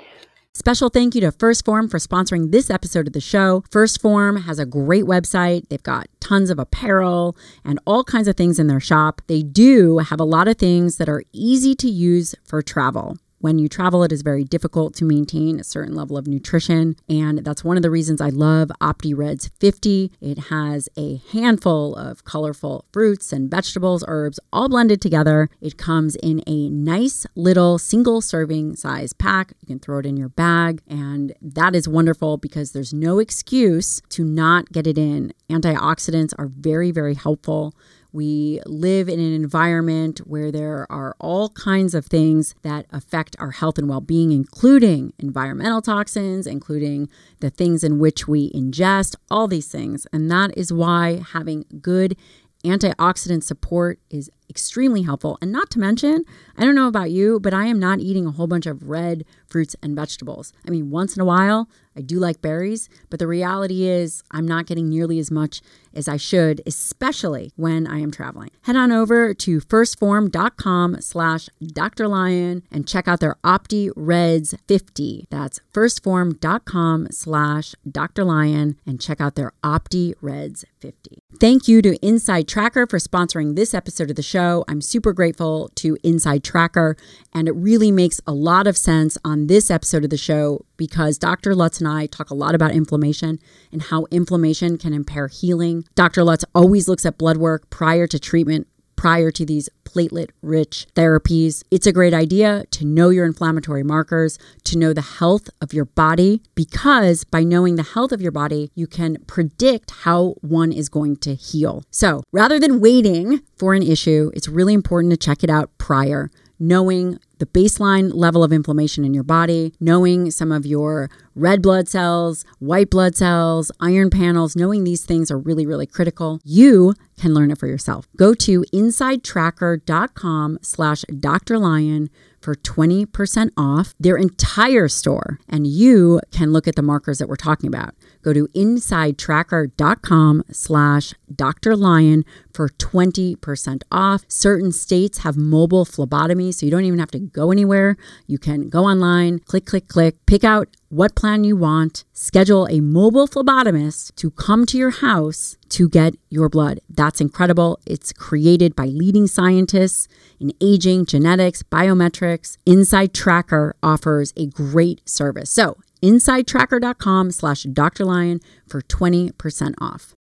[0.53, 3.63] Special thank you to 1st Phorm for sponsoring this episode of the show.
[3.71, 5.69] 1st Phorm has a great website.
[5.69, 9.23] They've got tons of apparel and all kinds of things in their shop.
[9.29, 13.17] They do have a lot of things that are easy to use for travel.
[13.41, 16.97] When you travel, it is very difficult to maintain a certain level of nutrition.
[17.09, 20.13] And that's one of the reasons I love OptiReds 50.
[20.21, 25.49] It has a handful of colorful fruits and vegetables, herbs, all blended together.
[25.63, 29.55] It comes in a nice little single serving size pack.
[29.61, 30.83] You can throw it in your bag.
[30.87, 35.33] And that is wonderful because there's no excuse to not get it in.
[35.49, 37.75] Antioxidants are very, very helpful.
[38.13, 43.53] We live in an environment where there are all kinds of things that affect our
[43.53, 47.09] health and well being, including environmental toxins, including
[47.41, 50.07] the things in which we ingest, all these things.
[50.13, 52.17] And that is why having good
[52.65, 55.39] antioxidant support is extremely helpful.
[55.41, 56.25] And not to mention,
[56.57, 59.25] I don't know about you, but I am not eating a whole bunch of red
[59.51, 60.53] fruits and vegetables.
[60.67, 64.47] I mean, once in a while, I do like berries, but the reality is I'm
[64.47, 65.61] not getting nearly as much
[65.93, 68.51] as I should, especially when I am traveling.
[68.63, 72.07] Head on over to 1stphorm.com slash Dr.
[72.07, 75.27] Lyon and check out their Opti Reds 50.
[75.31, 78.25] That's 1stphorm.com slash Dr.
[78.25, 81.19] Lyon and check out their Opti Reds 50.
[81.41, 84.65] Thank you to Inside Tracker for sponsoring this episode of the show.
[84.69, 86.97] I'm super grateful to Inside Tracker,
[87.33, 91.19] and it really makes a lot of sense on this episode of the show because
[91.19, 91.55] Dr.
[91.55, 93.39] Lutz and I talk a lot about inflammation
[93.73, 95.85] and how inflammation can impair healing.
[95.95, 96.25] Dr.
[96.25, 98.67] Lutz always looks at blood work prior to treatment
[99.01, 101.63] prior to these platelet rich therapies.
[101.71, 105.87] It's a great idea to know your inflammatory markers, to know the health of your
[105.87, 110.91] body, because by knowing the health of your body, you can predict how one is
[110.91, 111.83] going to heal.
[111.91, 116.31] So rather than waiting for an issue, it's really important to check it out prior
[116.61, 121.89] knowing the baseline level of inflammation in your body, knowing some of your red blood
[121.89, 126.39] cells, white blood cells, iron panels, knowing these things are really, really critical.
[126.45, 128.07] You can learn it for yourself.
[128.17, 131.59] Go to insidetracker.com slash Dr.
[131.59, 135.39] Lyon for 20% off their entire store.
[135.49, 137.95] And you can look at the markers that we're talking about.
[138.23, 141.77] Go to insidetracker.com slash Dr.
[141.77, 144.25] Lyon for 20% off.
[144.29, 147.97] Certain states have mobile phlebotomy, so you don't even have to go anywhere.
[148.27, 152.81] You can go online, click, click, click, pick out what plan you want, schedule a
[152.81, 156.81] mobile phlebotomist to come to your house to get your blood.
[156.89, 157.79] That's incredible.
[157.87, 160.09] It's created by leading scientists
[160.41, 162.59] in aging, genetics, biometrics.
[162.67, 165.51] Inside Tracker offers a great service.
[165.51, 168.05] So, insidetracker.com slash Dr.
[168.05, 170.15] Lyon for 20% off.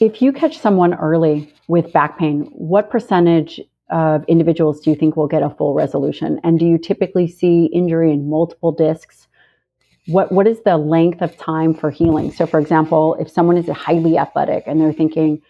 [0.00, 3.60] If you catch someone early with back pain, what percentage
[3.90, 6.40] of individuals do you think will get a full resolution?
[6.44, 9.28] And do you typically see injury in multiple discs?
[10.06, 12.32] What, what is the length of time for healing?
[12.32, 15.42] So, for example, if someone is highly athletic and they're thinking,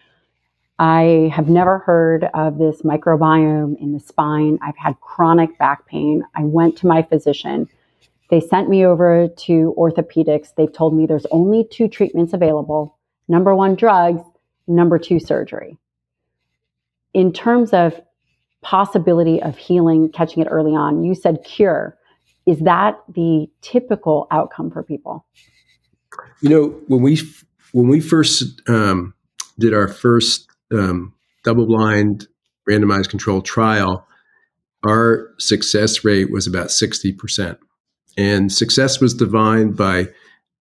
[0.79, 4.57] I have never heard of this microbiome in the spine.
[4.61, 6.23] I've had chronic back pain.
[6.35, 7.67] I went to my physician.
[8.29, 10.49] They sent me over to orthopedics.
[10.55, 14.21] They've told me there's only two treatments available number one, drugs,
[14.67, 15.77] number two, surgery.
[17.13, 17.99] In terms of
[18.61, 21.97] possibility of healing, catching it early on, you said cure.
[22.45, 25.25] Is that the typical outcome for people?
[26.41, 27.19] You know, when we
[27.71, 29.13] when we first um,
[29.59, 31.13] did our first um,
[31.43, 32.27] double-blind
[32.67, 34.07] randomized control trial,
[34.85, 37.59] our success rate was about sixty percent,
[38.17, 40.07] and success was defined by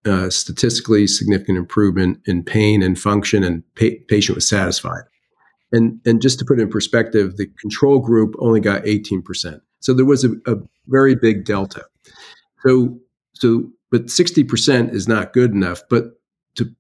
[0.05, 5.03] uh, statistically significant improvement in pain and function, and pa- patient was satisfied.
[5.73, 9.61] And and just to put it in perspective, the control group only got 18%.
[9.81, 10.57] So there was a, a
[10.87, 11.85] very big delta.
[12.67, 12.99] So
[13.35, 15.83] so but 60% is not good enough.
[15.89, 16.21] But
[16.57, 16.71] to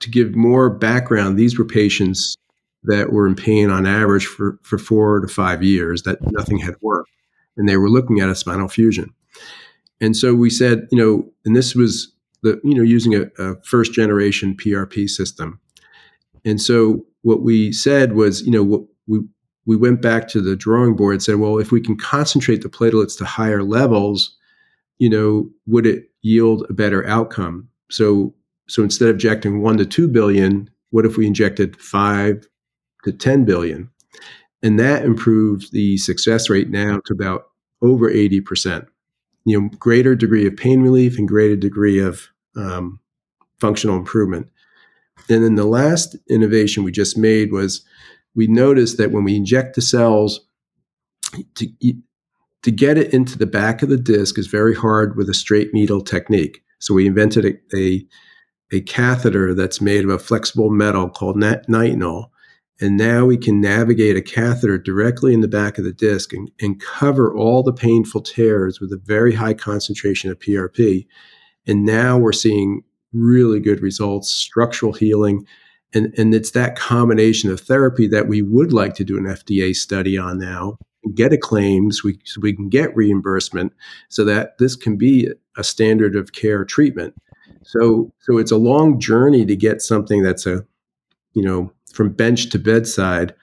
[0.00, 2.36] to give more background, these were patients
[2.84, 6.74] that were in pain on average for, for four to five years that nothing had
[6.80, 7.10] worked.
[7.56, 9.12] And they were looking at a spinal fusion.
[10.00, 13.60] And so we said, you know, and this was the, you know, using a, a
[13.62, 15.60] first generation PRP system.
[16.44, 19.20] And so what we said was, you know, we
[19.66, 22.68] we went back to the drawing board and said, well, if we can concentrate the
[22.68, 24.36] platelets to higher levels,
[24.98, 27.68] you know, would it yield a better outcome?
[27.90, 28.34] So
[28.68, 32.46] so instead of injecting one to two billion, what if we injected five
[33.04, 33.90] to 10 billion?
[34.62, 37.48] And that improved the success rate now to about
[37.82, 38.86] over 80%.
[39.46, 43.00] You know, greater degree of pain relief and greater degree of um,
[43.60, 44.48] functional improvement.
[45.30, 47.82] And then the last innovation we just made was
[48.34, 50.40] we noticed that when we inject the cells,
[51.54, 51.66] to,
[52.62, 55.72] to get it into the back of the disc is very hard with a straight
[55.72, 56.62] needle technique.
[56.80, 58.06] So we invented a, a,
[58.72, 62.30] a catheter that's made of a flexible metal called nitinol.
[62.80, 66.50] And now we can navigate a catheter directly in the back of the disc and,
[66.60, 71.06] and cover all the painful tears with a very high concentration of PRP.
[71.66, 72.82] And now we're seeing
[73.14, 75.46] really good results, structural healing.
[75.94, 79.74] And, and it's that combination of therapy that we would like to do an FDA
[79.74, 80.76] study on now,
[81.14, 83.72] get a claims, we, so we can get reimbursement
[84.10, 87.14] so that this can be a standard of care treatment.
[87.62, 90.66] So, so it's a long journey to get something that's a,
[91.32, 93.34] you know, from bench to bedside.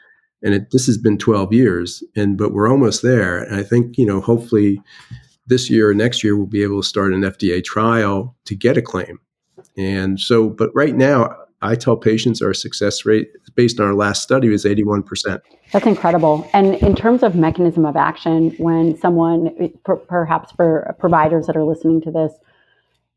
[0.41, 3.39] And it, this has been 12 years, and but we're almost there.
[3.39, 4.81] And I think, you know, hopefully
[5.47, 8.77] this year or next year we'll be able to start an FDA trial to get
[8.77, 9.19] a claim.
[9.77, 14.21] And so, but right now, I tell patients our success rate based on our last
[14.21, 15.39] study was 81%.
[15.71, 16.47] That's incredible.
[16.53, 21.63] And in terms of mechanism of action, when someone, per, perhaps for providers that are
[21.63, 22.33] listening to this,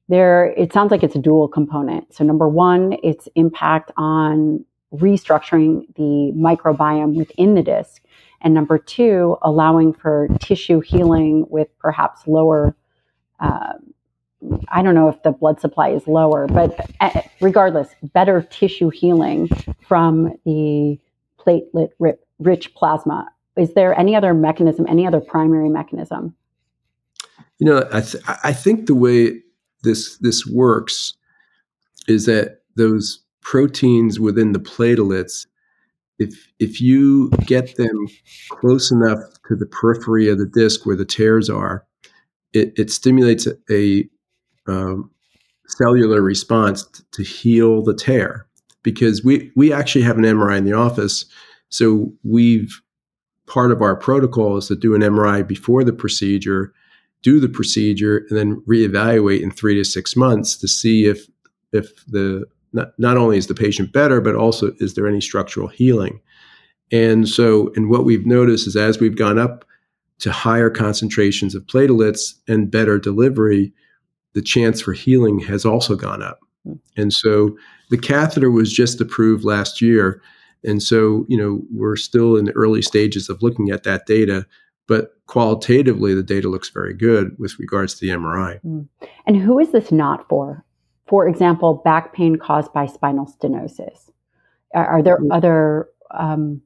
[0.09, 2.15] there it sounds like it's a dual component.
[2.15, 4.65] So number one, its impact on
[4.99, 8.03] restructuring the microbiome within the disc,
[8.41, 12.77] and number two, allowing for tissue healing with perhaps lower.
[13.41, 13.75] Uh,
[14.69, 19.49] I don't know if the blood supply is lower, but uh, regardless, better tissue healing
[19.81, 20.99] from the
[21.39, 23.29] platelet rich plasma.
[23.57, 26.35] is there any other mechanism, any other primary mechanism?
[27.59, 29.41] You know, I, th- I think the way
[29.83, 31.15] this this works
[32.07, 35.47] is that those proteins within the platelets,
[36.19, 38.09] if if you get them
[38.49, 41.87] close enough to the periphery of the disc where the tears are,
[42.53, 44.09] it, it stimulates a, a
[44.67, 45.11] um,
[45.69, 48.49] cellular response t- to heal the tear.
[48.83, 51.25] Because we we actually have an MRI in the office,
[51.69, 52.81] so we've
[53.47, 56.73] part of our protocol is to do an MRI before the procedure,
[57.23, 61.29] do the procedure, and then reevaluate in three to six months to see if
[61.73, 65.67] if the not, not only is the patient better, but also is there any structural
[65.67, 66.21] healing.
[66.93, 69.65] And so, and what we've noticed is as we've gone up
[70.21, 73.73] to higher concentrations of platelets and better delivery,
[74.35, 76.41] the chance for healing has also gone up.
[76.65, 76.75] Hmm.
[76.97, 77.57] And so
[77.91, 80.23] the catheter was just approved last year.
[80.65, 84.47] And so, you know, we're still in the early stages of looking at that data,
[84.89, 88.61] but qualitatively, the data looks very good with regards to the MRI.
[88.65, 88.89] Mm.
[89.27, 90.65] And who is this not for?
[91.07, 94.11] For example, back pain caused by spinal stenosis.
[94.75, 95.29] Are, are there mm.
[95.31, 96.61] other um,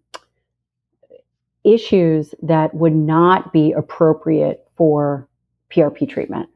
[1.64, 5.28] issues that would not be appropriate for
[5.70, 6.49] PRP treatment?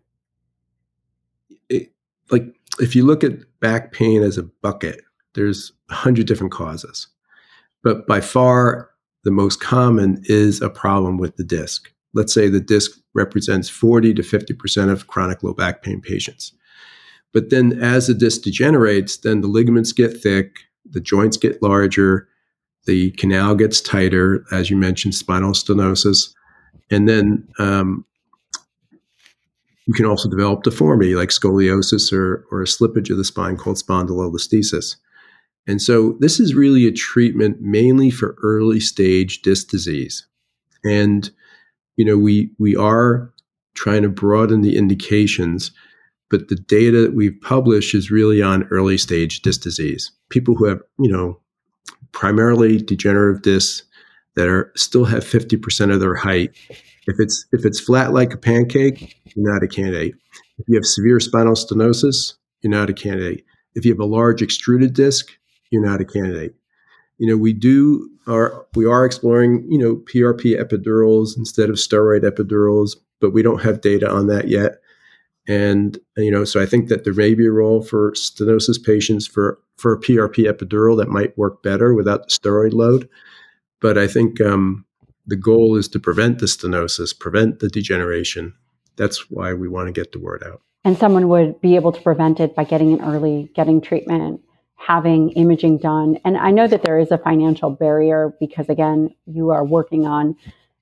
[1.68, 1.92] It,
[2.30, 2.44] like,
[2.80, 5.02] if you look at back pain as a bucket,
[5.34, 7.06] there's a hundred different causes.
[7.82, 8.90] But by far,
[9.24, 11.92] the most common is a problem with the disc.
[12.14, 16.52] Let's say the disc represents 40 to 50% of chronic low back pain patients.
[17.34, 22.28] But then as the disc degenerates, then the ligaments get thick, the joints get larger,
[22.86, 26.32] the canal gets tighter, as you mentioned, spinal stenosis.
[26.90, 28.04] And then um,
[29.86, 33.76] you can also develop deformity like scoliosis or, or a slippage of the spine called
[33.76, 34.96] spondylolisthesis.
[35.66, 40.26] And so this is really a treatment mainly for early stage disc disease.
[40.84, 41.30] And,
[41.96, 43.32] you know, we, we are
[43.74, 45.72] trying to broaden the indications,
[46.30, 50.10] but the data that we've published is really on early stage disc disease.
[50.30, 51.40] People who have, you know,
[52.12, 53.82] primarily degenerative discs
[54.36, 56.50] that are still have 50% of their height.
[57.06, 60.14] If it's if it's flat like a pancake, you're not a candidate.
[60.58, 63.44] If you have severe spinal stenosis, you're not a candidate.
[63.74, 65.30] If you have a large extruded disc,
[65.70, 66.54] you're not a candidate.
[67.18, 72.22] You know, we do are we are exploring, you know, PRP epidurals instead of steroid
[72.22, 74.78] epidurals, but we don't have data on that yet.
[75.46, 79.26] And you know, so I think that there may be a role for stenosis patients
[79.26, 83.08] for for a PRP epidural that might work better without the steroid load.
[83.80, 84.84] But I think um,
[85.26, 88.54] the goal is to prevent the stenosis, prevent the degeneration.
[88.96, 90.62] That's why we want to get the word out.
[90.84, 94.40] And someone would be able to prevent it by getting in early, getting treatment,
[94.76, 96.18] having imaging done.
[96.24, 100.36] And I know that there is a financial barrier because, again, you are working on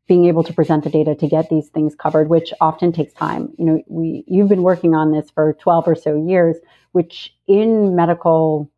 [0.09, 3.53] being able to present the data to get these things covered, which often takes time.
[3.59, 6.57] You know, we you've been working on this for 12 or so years,
[6.93, 8.71] which in medical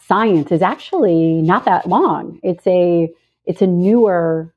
[0.00, 2.40] science is actually not that long.
[2.42, 3.12] It's a
[3.46, 4.54] it's a newer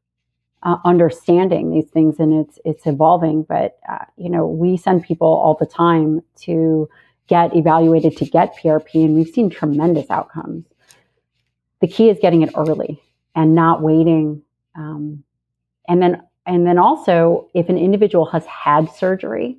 [0.63, 3.43] uh, understanding these things, and it's it's evolving.
[3.43, 6.89] But uh, you know, we send people all the time to
[7.27, 10.65] get evaluated to get PRP, and we've seen tremendous outcomes.
[11.81, 13.01] The key is getting it early
[13.35, 14.41] and not waiting.
[14.75, 15.23] Um,
[15.87, 19.57] and then, and then also, if an individual has had surgery,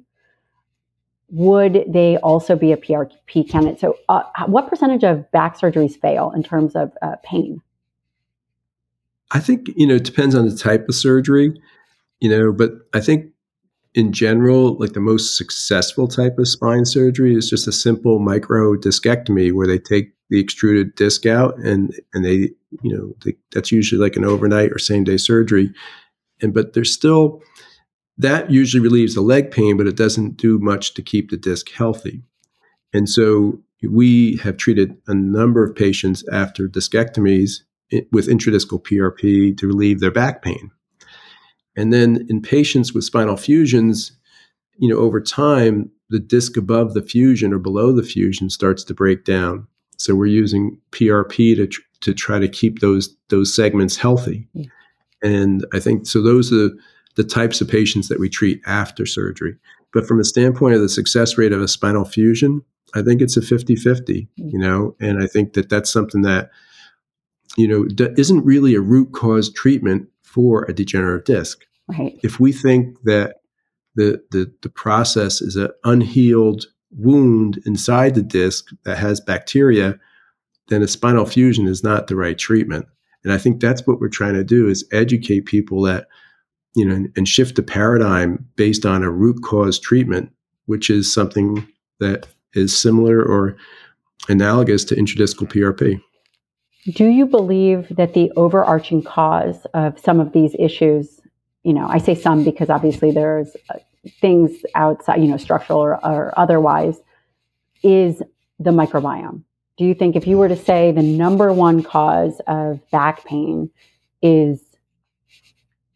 [1.30, 3.80] would they also be a PRP candidate?
[3.80, 7.60] So, uh, what percentage of back surgeries fail in terms of uh, pain?
[9.30, 11.60] I think you know it depends on the type of surgery,
[12.20, 13.32] you know, but I think
[13.94, 18.76] in general, like the most successful type of spine surgery is just a simple micro
[18.76, 22.50] discectomy where they take the extruded disc out and and they
[22.82, 25.72] you know they, that's usually like an overnight or same day surgery,
[26.42, 27.42] and but there's still
[28.18, 31.70] that usually relieves the leg pain, but it doesn't do much to keep the disc
[31.70, 32.22] healthy,
[32.92, 37.60] and so we have treated a number of patients after discectomies
[37.92, 40.70] eh, with intradiscal PRP to relieve their back pain.
[41.76, 44.12] And then in patients with spinal fusions,
[44.78, 48.94] you know, over time, the disc above the fusion or below the fusion starts to
[48.94, 49.66] break down.
[49.98, 54.48] So we're using PRP to, tr- to try to keep those those segments healthy.
[54.52, 54.66] Yeah.
[55.24, 56.22] And I think so.
[56.22, 56.70] Those are
[57.16, 59.56] the types of patients that we treat after surgery.
[59.92, 62.62] But from a standpoint of the success rate of a spinal fusion,
[62.94, 64.52] I think it's a 50 50, mm.
[64.52, 66.50] you know, and I think that that's something that,
[67.56, 71.64] you know, isn't really a root cause treatment for a degenerative disc.
[71.88, 72.18] Right.
[72.22, 73.36] If we think that
[73.94, 79.98] the, the, the process is an unhealed wound inside the disc that has bacteria,
[80.68, 82.86] then a spinal fusion is not the right treatment.
[83.24, 86.08] And I think that's what we're trying to do is educate people that,
[86.76, 90.30] you know, and, and shift the paradigm based on a root cause treatment,
[90.66, 91.66] which is something
[92.00, 93.56] that is similar or
[94.28, 96.00] analogous to intradiscal PRP.
[96.92, 101.20] Do you believe that the overarching cause of some of these issues,
[101.62, 103.78] you know, I say some because obviously there's uh,
[104.20, 107.00] things outside, you know, structural or, or otherwise,
[107.82, 108.22] is
[108.58, 109.42] the microbiome?
[109.76, 113.70] Do you think if you were to say the number one cause of back pain
[114.22, 114.62] is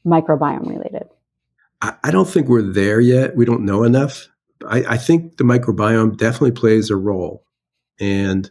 [0.05, 1.09] microbiome related?
[1.81, 3.37] I, I don't think we're there yet.
[3.37, 4.29] We don't know enough.
[4.66, 7.45] I, I think the microbiome definitely plays a role.
[8.01, 8.51] And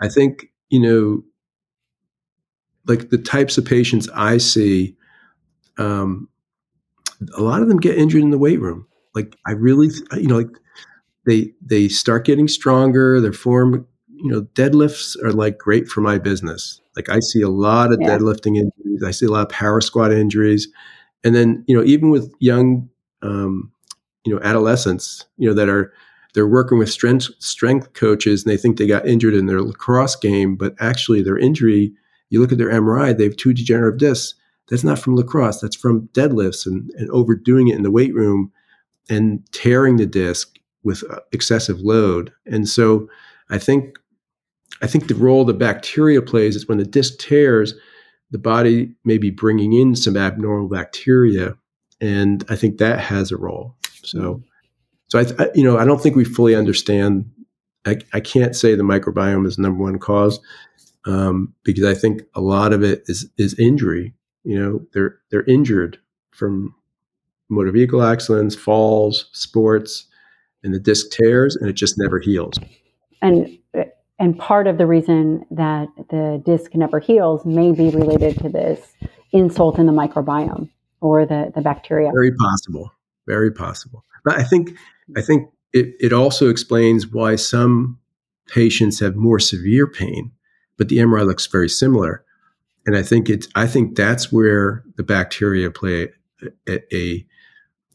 [0.00, 1.22] I think, you know,
[2.86, 4.96] like the types of patients I see,
[5.78, 6.28] um,
[7.36, 8.86] a lot of them get injured in the weight room.
[9.14, 10.58] Like I really, you know, like
[11.26, 13.20] they they start getting stronger.
[13.20, 13.86] Their form,
[14.24, 16.80] you know, deadlifts are like great for my business.
[16.96, 18.08] Like I see a lot of yeah.
[18.08, 19.04] deadlifting injuries.
[19.04, 20.66] I see a lot of power squat injuries,
[21.22, 22.88] and then you know, even with young,
[23.20, 23.70] um,
[24.24, 25.92] you know, adolescents, you know, that are
[26.32, 30.16] they're working with strength strength coaches and they think they got injured in their lacrosse
[30.16, 31.92] game, but actually their injury,
[32.30, 34.34] you look at their MRI, they have two degenerative discs.
[34.70, 35.60] That's not from lacrosse.
[35.60, 38.50] That's from deadlifts and, and overdoing it in the weight room
[39.10, 42.32] and tearing the disc with uh, excessive load.
[42.46, 43.06] And so
[43.50, 43.98] I think
[44.84, 47.72] I think the role the bacteria plays is when the disc tears,
[48.30, 51.56] the body may be bringing in some abnormal bacteria,
[52.02, 53.76] and I think that has a role.
[54.02, 54.42] So, mm-hmm.
[55.08, 57.30] so I, I you know I don't think we fully understand.
[57.86, 60.38] I, I can't say the microbiome is the number one cause
[61.06, 64.12] um, because I think a lot of it is is injury.
[64.44, 65.98] You know, they're they're injured
[66.30, 66.74] from
[67.48, 70.08] motor vehicle accidents, falls, sports,
[70.62, 72.58] and the disc tears and it just never heals.
[73.22, 73.58] And
[74.18, 78.94] and part of the reason that the disc never heals may be related to this
[79.32, 82.10] insult in the microbiome or the, the bacteria.
[82.12, 82.90] Very possible.
[83.26, 84.04] Very possible.
[84.24, 84.70] But I think
[85.16, 87.98] I think it, it also explains why some
[88.46, 90.32] patients have more severe pain,
[90.78, 92.24] but the MRI looks very similar.
[92.86, 96.08] And I think it's I think that's where the bacteria play
[96.68, 97.26] a, a,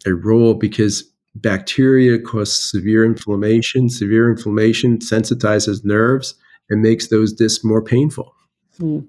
[0.05, 1.03] a role because
[1.41, 3.89] bacteria cause severe inflammation.
[3.89, 6.35] Severe inflammation sensitizes nerves
[6.69, 8.33] and makes those discs more painful.
[8.79, 9.07] Mm.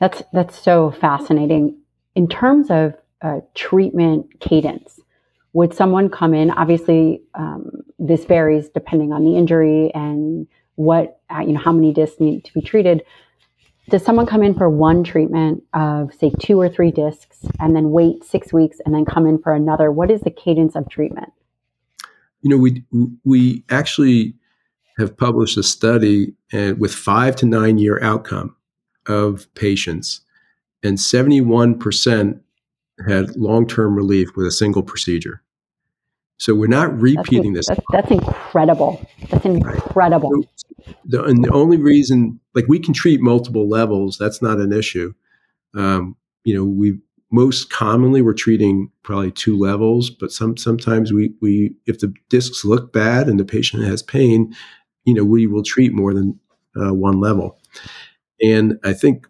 [0.00, 1.76] That's that's so fascinating.
[2.14, 4.98] In terms of uh, treatment cadence,
[5.52, 6.50] would someone come in?
[6.50, 11.92] Obviously, um, this varies depending on the injury and what uh, you know how many
[11.92, 13.02] discs need to be treated
[13.88, 17.90] does someone come in for one treatment of say two or three discs and then
[17.90, 19.90] wait six weeks and then come in for another?
[19.90, 21.32] What is the cadence of treatment?
[22.42, 22.84] You know we
[23.24, 24.34] we actually
[24.98, 28.54] have published a study uh, with five to nine year outcome
[29.06, 30.20] of patients
[30.82, 32.40] and 71%
[33.06, 35.42] had long-term relief with a single procedure
[36.42, 37.78] so we're not repeating that's, this.
[37.92, 39.00] That's, that's, incredible.
[39.30, 40.32] That's incredible.
[40.32, 40.48] Right.
[40.56, 44.72] So the, and the only reason, like we can treat multiple levels, that's not an
[44.72, 45.14] issue.
[45.76, 46.98] Um, you know, we
[47.30, 52.64] most commonly we're treating probably two levels, but some sometimes we we if the discs
[52.64, 54.52] look bad and the patient has pain,
[55.04, 56.40] you know, we will treat more than
[56.74, 57.56] uh, one level.
[58.42, 59.28] And I think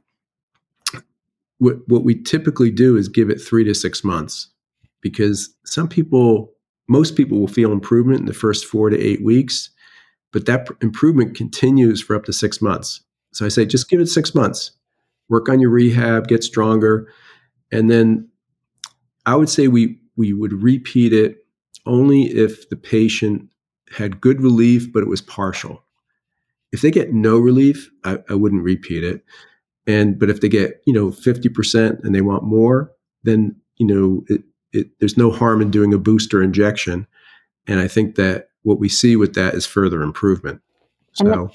[1.58, 4.48] what what we typically do is give it three to six months
[5.02, 6.54] because some people
[6.92, 9.70] most people will feel improvement in the first four to eight weeks,
[10.32, 13.00] but that pr- improvement continues for up to six months.
[13.32, 14.72] So I say, just give it six months,
[15.28, 17.08] work on your rehab, get stronger.
[17.72, 18.28] And then
[19.24, 21.38] I would say we, we would repeat it
[21.86, 23.48] only if the patient
[23.90, 25.82] had good relief, but it was partial.
[26.72, 29.24] If they get no relief, I, I wouldn't repeat it.
[29.86, 32.92] And, but if they get, you know, 50% and they want more,
[33.24, 34.42] then, you know, it,
[34.72, 37.06] it, there's no harm in doing a booster injection.
[37.66, 40.60] And I think that what we see with that is further improvement.
[41.14, 41.50] So, and then,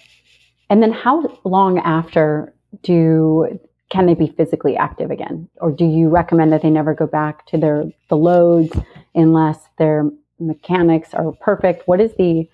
[0.70, 2.53] and then how long after
[2.84, 3.59] do
[3.89, 7.45] can they be physically active again, or do you recommend that they never go back
[7.47, 8.78] to their the loads
[9.15, 10.09] unless their
[10.39, 11.88] mechanics are perfect?
[11.88, 12.49] What is the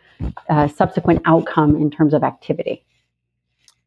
[0.49, 2.85] uh, subsequent outcome in terms of activity?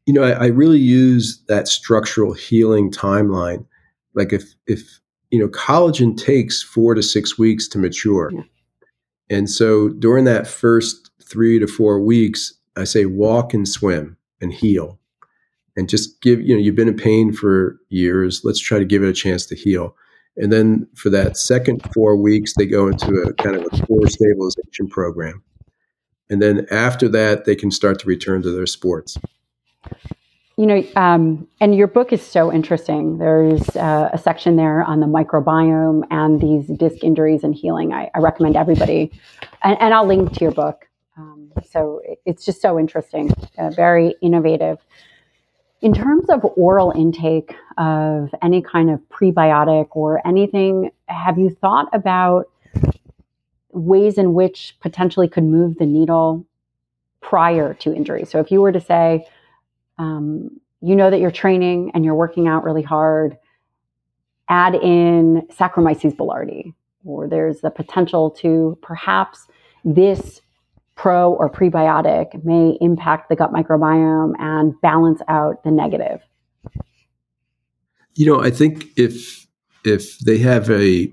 [0.07, 3.64] You know, I, I really use that structural healing timeline.
[4.14, 5.01] Like if if
[5.31, 8.31] you know, collagen takes four to six weeks to mature.
[8.33, 8.43] Yeah.
[9.29, 14.53] And so during that first three to four weeks, I say walk and swim and
[14.53, 14.99] heal.
[15.77, 18.43] And just give, you know, you've been in pain for years.
[18.45, 19.95] Let's try to give it a chance to heal.
[20.37, 24.07] And then for that second four weeks, they go into a kind of a core
[24.07, 25.43] stabilization program.
[26.31, 29.18] And then after that, they can start to return to their sports.
[30.57, 33.18] You know, um, and your book is so interesting.
[33.18, 37.92] There's uh, a section there on the microbiome and these disc injuries and healing.
[37.92, 39.12] I, I recommend everybody,
[39.62, 40.88] and, and, I'll link to your book.
[41.18, 44.78] Um, so it's just so interesting, uh, very innovative.
[45.82, 51.88] In terms of oral intake of any kind of prebiotic or anything, have you thought
[51.92, 52.46] about
[53.72, 56.46] ways in which potentially could move the needle
[57.20, 58.24] prior to injury?
[58.24, 59.26] So if you were to say,
[59.99, 63.36] um, you know that you're training and you're working out really hard,
[64.49, 66.74] add in Saccharomyces boulardii,
[67.05, 69.47] or there's the potential to perhaps
[69.84, 70.40] this
[70.94, 76.20] pro or prebiotic may impact the gut microbiome and balance out the negative.
[78.14, 79.47] You know, I think if
[79.84, 81.12] if they have a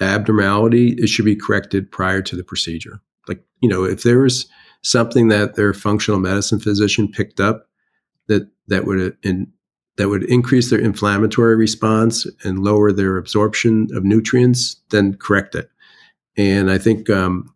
[0.00, 3.00] abnormality, it should be corrected prior to the procedure.
[3.28, 4.46] Like, you know, if there's
[4.82, 7.68] something that their functional medicine physician picked up
[8.68, 9.52] that would in,
[9.96, 15.68] that would increase their inflammatory response and lower their absorption of nutrients, then correct it.
[16.36, 17.54] And I think um,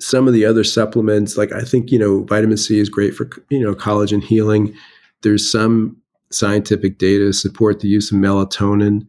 [0.00, 3.30] some of the other supplements, like I think you know, vitamin C is great for
[3.50, 4.74] you know collagen healing.
[5.22, 5.96] There's some
[6.30, 9.06] scientific data support the use of melatonin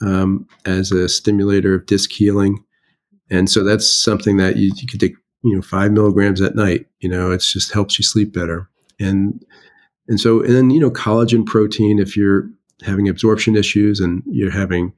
[0.00, 2.64] um, as a stimulator of disc healing,
[3.30, 6.86] and so that's something that you, you could take you know five milligrams at night
[7.00, 8.68] you know it just helps you sleep better
[9.00, 9.44] and
[10.08, 12.50] and so and then you know collagen protein if you're
[12.82, 14.92] having absorption issues and you're having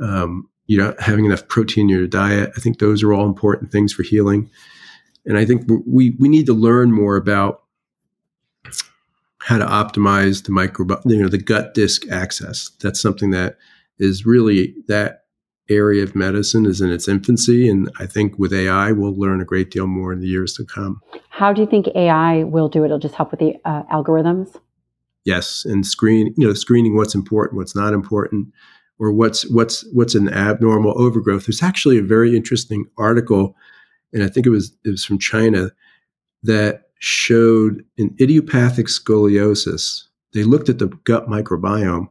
[0.00, 3.70] um, you're not having enough protein in your diet i think those are all important
[3.70, 4.50] things for healing.
[5.26, 7.62] And i think we we need to learn more about
[9.42, 12.70] how to optimize the micro you know the gut disc axis.
[12.80, 13.56] That's something that
[13.98, 15.24] is really that
[15.70, 17.68] area of medicine is in its infancy.
[17.68, 20.64] And I think with AI, we'll learn a great deal more in the years to
[20.64, 21.00] come.
[21.28, 22.86] How do you think AI will do it?
[22.86, 24.56] It'll just help with the uh, algorithms?
[25.24, 25.64] Yes.
[25.64, 28.48] And screen, you know, screening what's important, what's not important,
[28.98, 31.46] or what's what's what's an abnormal overgrowth.
[31.46, 33.56] There's actually a very interesting article,
[34.12, 35.70] and I think it was it was from China
[36.42, 40.04] that showed an idiopathic scoliosis.
[40.32, 42.08] They looked at the gut microbiome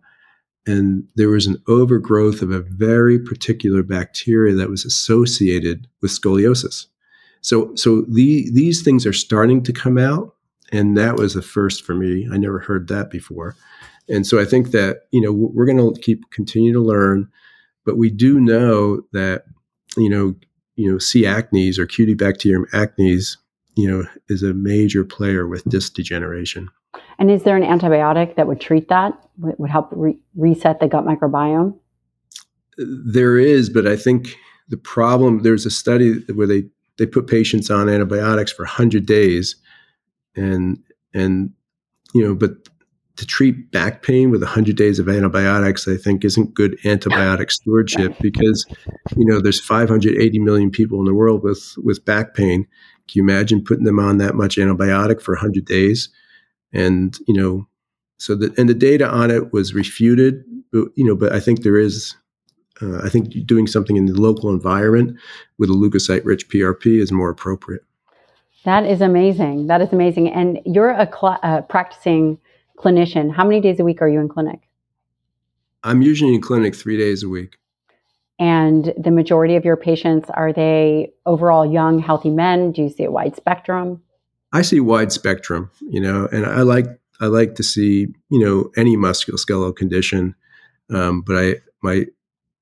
[0.66, 6.86] and there was an overgrowth of a very particular bacteria that was associated with scoliosis.
[7.42, 10.36] So, so the, these things are starting to come out,
[10.72, 12.28] and that was a first for me.
[12.32, 13.56] I never heard that before,
[14.08, 17.30] and so I think that you know we're going to keep continue to learn,
[17.86, 19.46] but we do know that
[19.98, 20.36] you know
[20.76, 21.24] you know C.
[21.24, 23.38] acnes or Cutibacterium acnes
[23.76, 26.70] you know is a major player with disc degeneration.
[27.18, 29.14] And is there an antibiotic that would treat that?
[29.38, 31.78] Would help re- reset the gut microbiome?
[32.78, 34.36] There is, but I think
[34.70, 36.64] the problem there's a study where they
[36.98, 39.56] they put patients on antibiotics for 100 days
[40.36, 40.78] and
[41.14, 41.52] and
[42.14, 42.52] you know but
[43.16, 48.16] to treat back pain with 100 days of antibiotics i think isn't good antibiotic stewardship
[48.22, 48.66] because
[49.18, 52.68] you know there's 580 million people in the world with with back pain
[53.10, 56.10] can you imagine putting them on that much antibiotic for 100 days?
[56.72, 57.68] And you know
[58.20, 60.44] so the and the data on it was refuted
[60.74, 62.16] you know but i think there is
[62.82, 65.18] uh, i think doing something in the local environment
[65.58, 67.84] with a leukocyte rich prp is more appropriate.
[68.66, 69.68] That is amazing.
[69.68, 70.30] That is amazing.
[70.34, 72.38] And you're a cl- uh, practicing
[72.78, 73.32] clinician.
[73.32, 74.60] How many days a week are you in clinic?
[75.84, 77.58] I'm usually in clinic three days a week
[78.40, 83.04] and the majority of your patients are they overall young healthy men do you see
[83.04, 84.02] a wide spectrum
[84.52, 86.88] I see wide spectrum, you know, and I like
[87.22, 90.36] I like to see you know any musculoskeletal condition,
[90.90, 92.06] um, but I my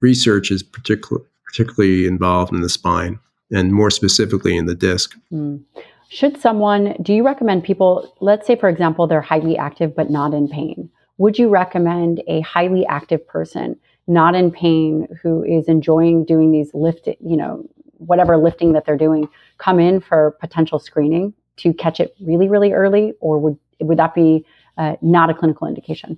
[0.02, 3.20] research is particular, particularly involved in the spine
[3.52, 5.16] and more specifically in the disc.
[5.32, 5.64] Mm.
[6.10, 10.34] Should someone, do you recommend people, let's say, for example, they're highly active but not
[10.34, 10.90] in pain?
[11.18, 16.74] Would you recommend a highly active person, not in pain, who is enjoying doing these
[16.74, 17.64] lift, you know,
[17.98, 19.28] whatever lifting that they're doing,
[19.58, 24.16] come in for potential screening to catch it really, really early, or would would that
[24.16, 24.46] be
[24.78, 26.18] uh, not a clinical indication?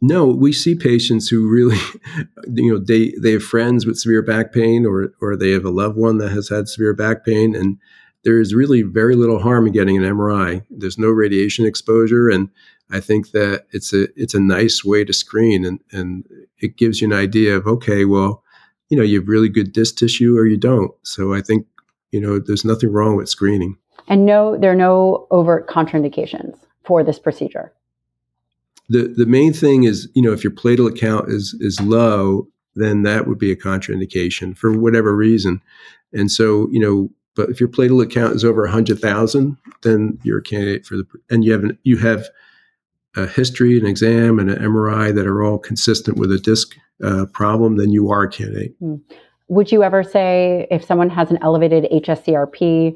[0.00, 1.78] No, we see patients who really,
[2.52, 5.70] you know, they they have friends with severe back pain, or or they have a
[5.70, 7.78] loved one that has had severe back pain, and
[8.24, 10.64] there is really very little harm in getting an MRI.
[10.70, 12.50] There's no radiation exposure, and
[12.90, 16.24] I think that it's a it's a nice way to screen, and and
[16.58, 18.42] it gives you an idea of okay, well,
[18.88, 20.92] you know, you have really good disc tissue or you don't.
[21.02, 21.66] So I think
[22.12, 23.76] you know, there's nothing wrong with screening.
[24.08, 27.72] And no, there are no overt contraindications for this procedure.
[28.88, 33.02] The the main thing is, you know, if your platelet count is is low, then
[33.02, 35.60] that would be a contraindication for whatever reason.
[36.12, 40.42] And so, you know, But if your platelet count is over 100,000, then you're a
[40.42, 42.28] candidate for the, and you have, an, you have
[43.16, 47.26] a history, an exam, and an MRI that are all consistent with a disc uh,
[47.32, 48.74] problem, then you are a candidate.
[48.80, 48.96] Hmm.
[49.48, 52.94] Would you ever say if someone has an elevated HSCRP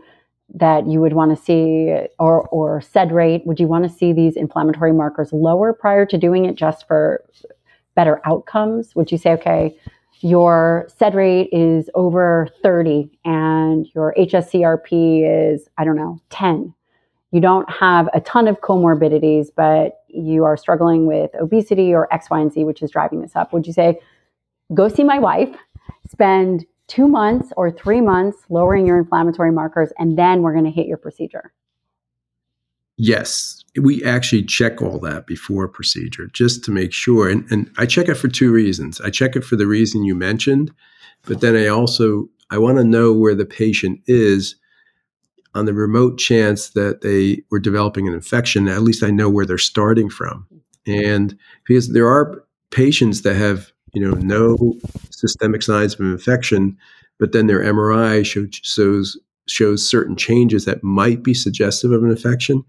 [0.55, 4.13] that you would want to see, or or SED rate, would you want to see
[4.13, 7.25] these inflammatory markers lower prior to doing it just for
[7.95, 8.95] better outcomes?
[8.97, 9.77] Would you say, okay,
[10.21, 16.75] your SED rate is over 30 and your HSCRP is, I don't know, 10.
[17.33, 22.29] You don't have a ton of comorbidities, but you are struggling with obesity or X,
[22.29, 23.53] Y, and Z, which is driving this up.
[23.53, 24.01] Would you say,
[24.75, 25.55] go see my wife,
[26.09, 30.71] spend two months or three months lowering your inflammatory markers, and then we're going to
[30.71, 31.53] hit your procedure?
[32.97, 37.31] Yes, we actually check all that before procedure just to make sure.
[37.31, 39.01] And, and I check it for two reasons.
[39.01, 40.73] I check it for the reason you mentioned,
[41.25, 44.57] but then I also I want to know where the patient is
[45.55, 48.69] on the remote chance that they were developing an infection.
[48.69, 50.47] At least I know where they're starting from.
[50.87, 51.37] And
[51.67, 54.79] because there are patients that have you know no
[55.11, 56.77] systemic signs of infection,
[57.19, 62.65] but then their MRI shows shows certain changes that might be suggestive of an infection.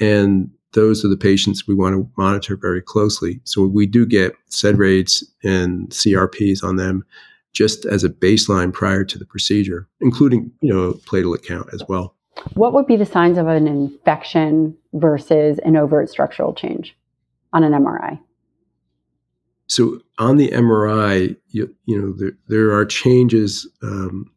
[0.00, 3.40] And those are the patients we want to monitor very closely.
[3.44, 7.04] So we do get SED rates and CRPs on them
[7.52, 12.14] just as a baseline prior to the procedure, including, you know, platelet count as well.
[12.54, 16.96] What would be the signs of an infection versus an overt structural change
[17.52, 18.18] on an MRI?
[19.66, 24.30] So on the MRI, you, you know, there, there are changes um,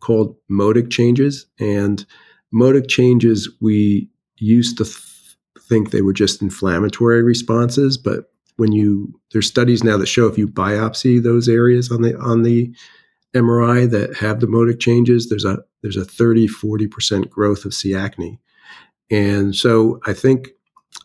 [0.00, 1.46] called modic changes.
[1.58, 2.04] And
[2.52, 9.18] modic changes, we used to th- think they were just inflammatory responses, but when you
[9.32, 12.74] there's studies now that show if you biopsy those areas on the on the
[13.34, 17.94] MRI that have the modic changes, there's a there's a 30 40% growth of C.
[17.94, 18.38] acne.
[19.10, 20.48] And so I think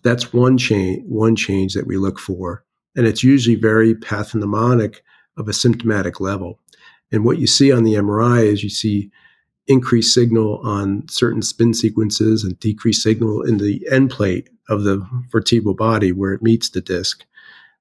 [0.04, 2.66] that's one change one change that we look for.
[2.96, 4.98] And it's usually very pathognomonic
[5.38, 6.60] of a symptomatic level.
[7.12, 9.12] And what you see on the MRI is you see
[9.68, 14.98] increased signal on certain spin sequences and decreased signal in the end plate of the
[14.98, 15.20] mm-hmm.
[15.32, 17.26] vertebral body where it meets the disc.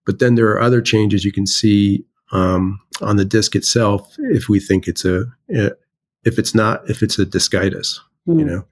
[0.05, 4.48] But then there are other changes you can see um, on the disc itself if
[4.48, 8.38] we think it's a, if it's not if it's a discitis, mm.
[8.38, 8.46] you hmm.
[8.46, 8.64] know.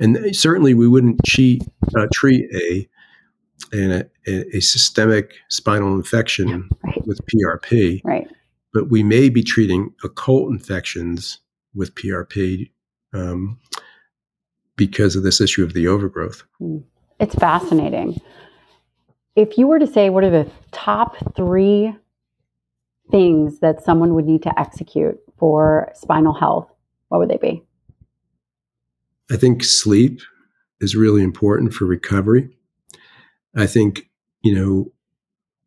[0.00, 1.62] And certainly we wouldn't cheat,
[1.96, 2.88] uh, treat a,
[3.72, 4.04] a,
[4.56, 7.06] a systemic spinal infection yeah, right.
[7.06, 8.00] with PRP.
[8.02, 8.28] Right
[8.72, 11.38] but we may be treating occult infections
[11.74, 12.70] with PRP
[13.12, 13.58] um,
[14.76, 16.42] because of this issue of the overgrowth.
[16.58, 16.78] Hmm.
[17.20, 18.20] It's fascinating.
[19.34, 21.94] If you were to say, what are the top three
[23.10, 26.68] things that someone would need to execute for spinal health,
[27.08, 27.62] what would they be?
[29.30, 30.20] I think sleep
[30.80, 32.50] is really important for recovery.
[33.56, 34.08] I think,
[34.42, 34.92] you know,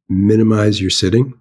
[0.09, 1.34] minimize your sitting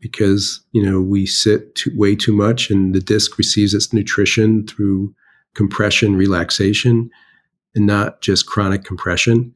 [0.00, 4.66] because you know we sit too, way too much and the disc receives its nutrition
[4.66, 5.14] through
[5.54, 7.10] compression relaxation
[7.74, 9.54] and not just chronic compression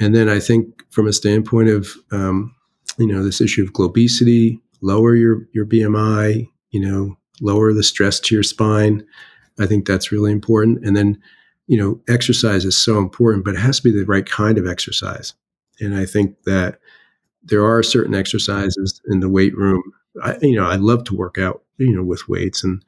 [0.00, 2.54] and then i think from a standpoint of um,
[2.98, 8.18] you know this issue of globesity lower your your bmi you know lower the stress
[8.20, 9.04] to your spine
[9.58, 11.20] i think that's really important and then
[11.66, 14.66] you know exercise is so important but it has to be the right kind of
[14.66, 15.34] exercise
[15.80, 16.78] and i think that
[17.42, 19.82] there are certain exercises in the weight room.
[20.22, 22.82] I, you know, I love to work out, you know, with weights, and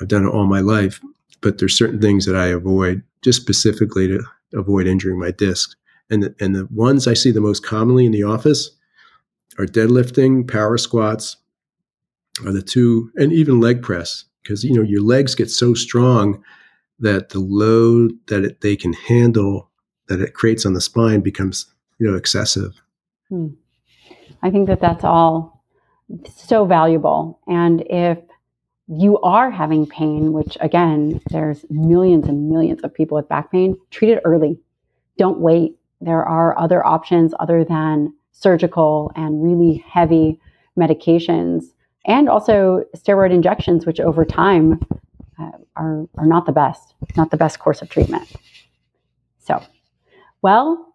[0.00, 1.00] I've done it all my life.
[1.40, 4.22] But there's certain things that I avoid just specifically to
[4.54, 5.76] avoid injuring my disc.
[6.10, 8.70] And the, and the ones I see the most commonly in the office
[9.58, 11.36] are deadlifting, power squats,
[12.44, 16.42] are the two, and even leg press, because you know your legs get so strong
[16.98, 19.70] that the load that it, they can handle
[20.08, 21.66] that it creates on the spine becomes
[21.98, 22.80] you know excessive.
[23.28, 23.48] Hmm.
[24.42, 25.64] I think that that's all
[26.34, 27.40] so valuable.
[27.46, 28.18] And if
[28.88, 33.76] you are having pain, which again, there's millions and millions of people with back pain,
[33.90, 34.58] treat it early.
[35.16, 35.76] Don't wait.
[36.00, 40.40] There are other options other than surgical and really heavy
[40.78, 41.64] medications
[42.06, 44.80] and also steroid injections, which over time
[45.38, 48.32] uh, are, are not the best, not the best course of treatment.
[49.38, 49.62] So,
[50.42, 50.94] well,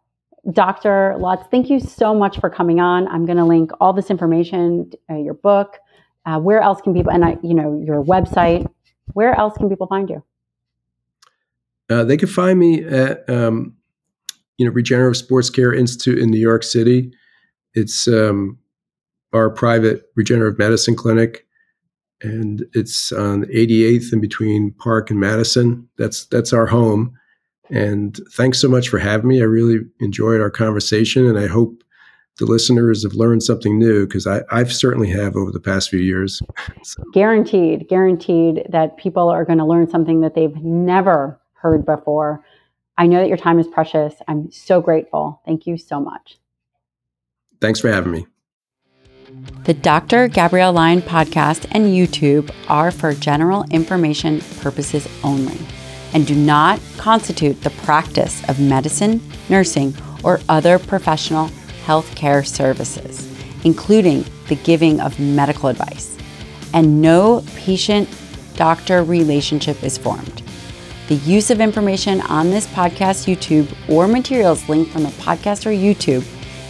[0.51, 1.16] Dr.
[1.20, 3.08] Lutz, thank you so much for coming on.
[3.08, 5.78] I'm going to link all this information, uh, your book.
[6.26, 8.68] Uh, where else can people, and I, you know, your website.
[9.14, 10.24] Where else can people find you?
[11.88, 13.76] Uh, they can find me at, um,
[14.58, 17.12] you know, Regenerative SportsCare Institute in New York City.
[17.74, 18.58] It's um,
[19.34, 21.45] our private regenerative medicine clinic,
[22.22, 25.88] and it's on 88th in between Park and Madison.
[25.97, 27.18] That's that's our home.
[27.70, 29.41] And thanks so much for having me.
[29.41, 31.84] I really enjoyed our conversation, and I hope
[32.38, 35.99] the listeners have learned something new because I, I've certainly have over the past few
[35.99, 36.41] years.
[36.84, 37.03] so.
[37.14, 42.43] Guaranteed, guaranteed that people are going to learn something that they've never heard before.
[42.98, 44.16] I know that your time is precious.
[44.28, 45.41] I'm so grateful.
[45.46, 46.38] Thank you so much.
[47.60, 48.28] Thanks for having me.
[49.64, 50.28] The Dr.
[50.28, 55.58] Gabrielle Lyon podcast and YouTube are for general information purposes only
[56.14, 59.93] and do not constitute the practice of medicine, nursing,
[60.24, 61.50] or other professional
[61.86, 63.30] healthcare services,
[63.66, 66.18] including the giving of medical advice.
[66.74, 68.08] And no patient
[68.56, 70.41] doctor relationship is formed.
[71.08, 75.70] The use of information on this podcast, YouTube, or materials linked from the podcast or
[75.70, 76.26] YouTube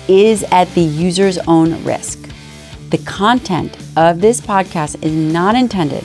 [0.09, 2.29] is at the user's own risk.
[2.89, 6.03] The content of this podcast is not intended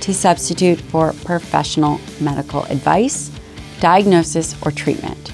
[0.00, 3.30] to substitute for professional medical advice,
[3.78, 5.32] diagnosis, or treatment.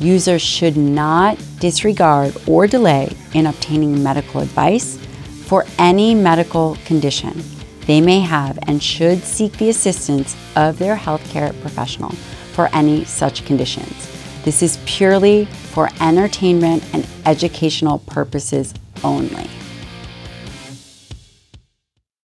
[0.00, 4.96] Users should not disregard or delay in obtaining medical advice
[5.44, 7.40] for any medical condition
[7.88, 12.10] they may have and should seek the assistance of their healthcare professional
[12.52, 14.12] for any such conditions.
[14.44, 19.48] This is purely for entertainment and educational purposes only.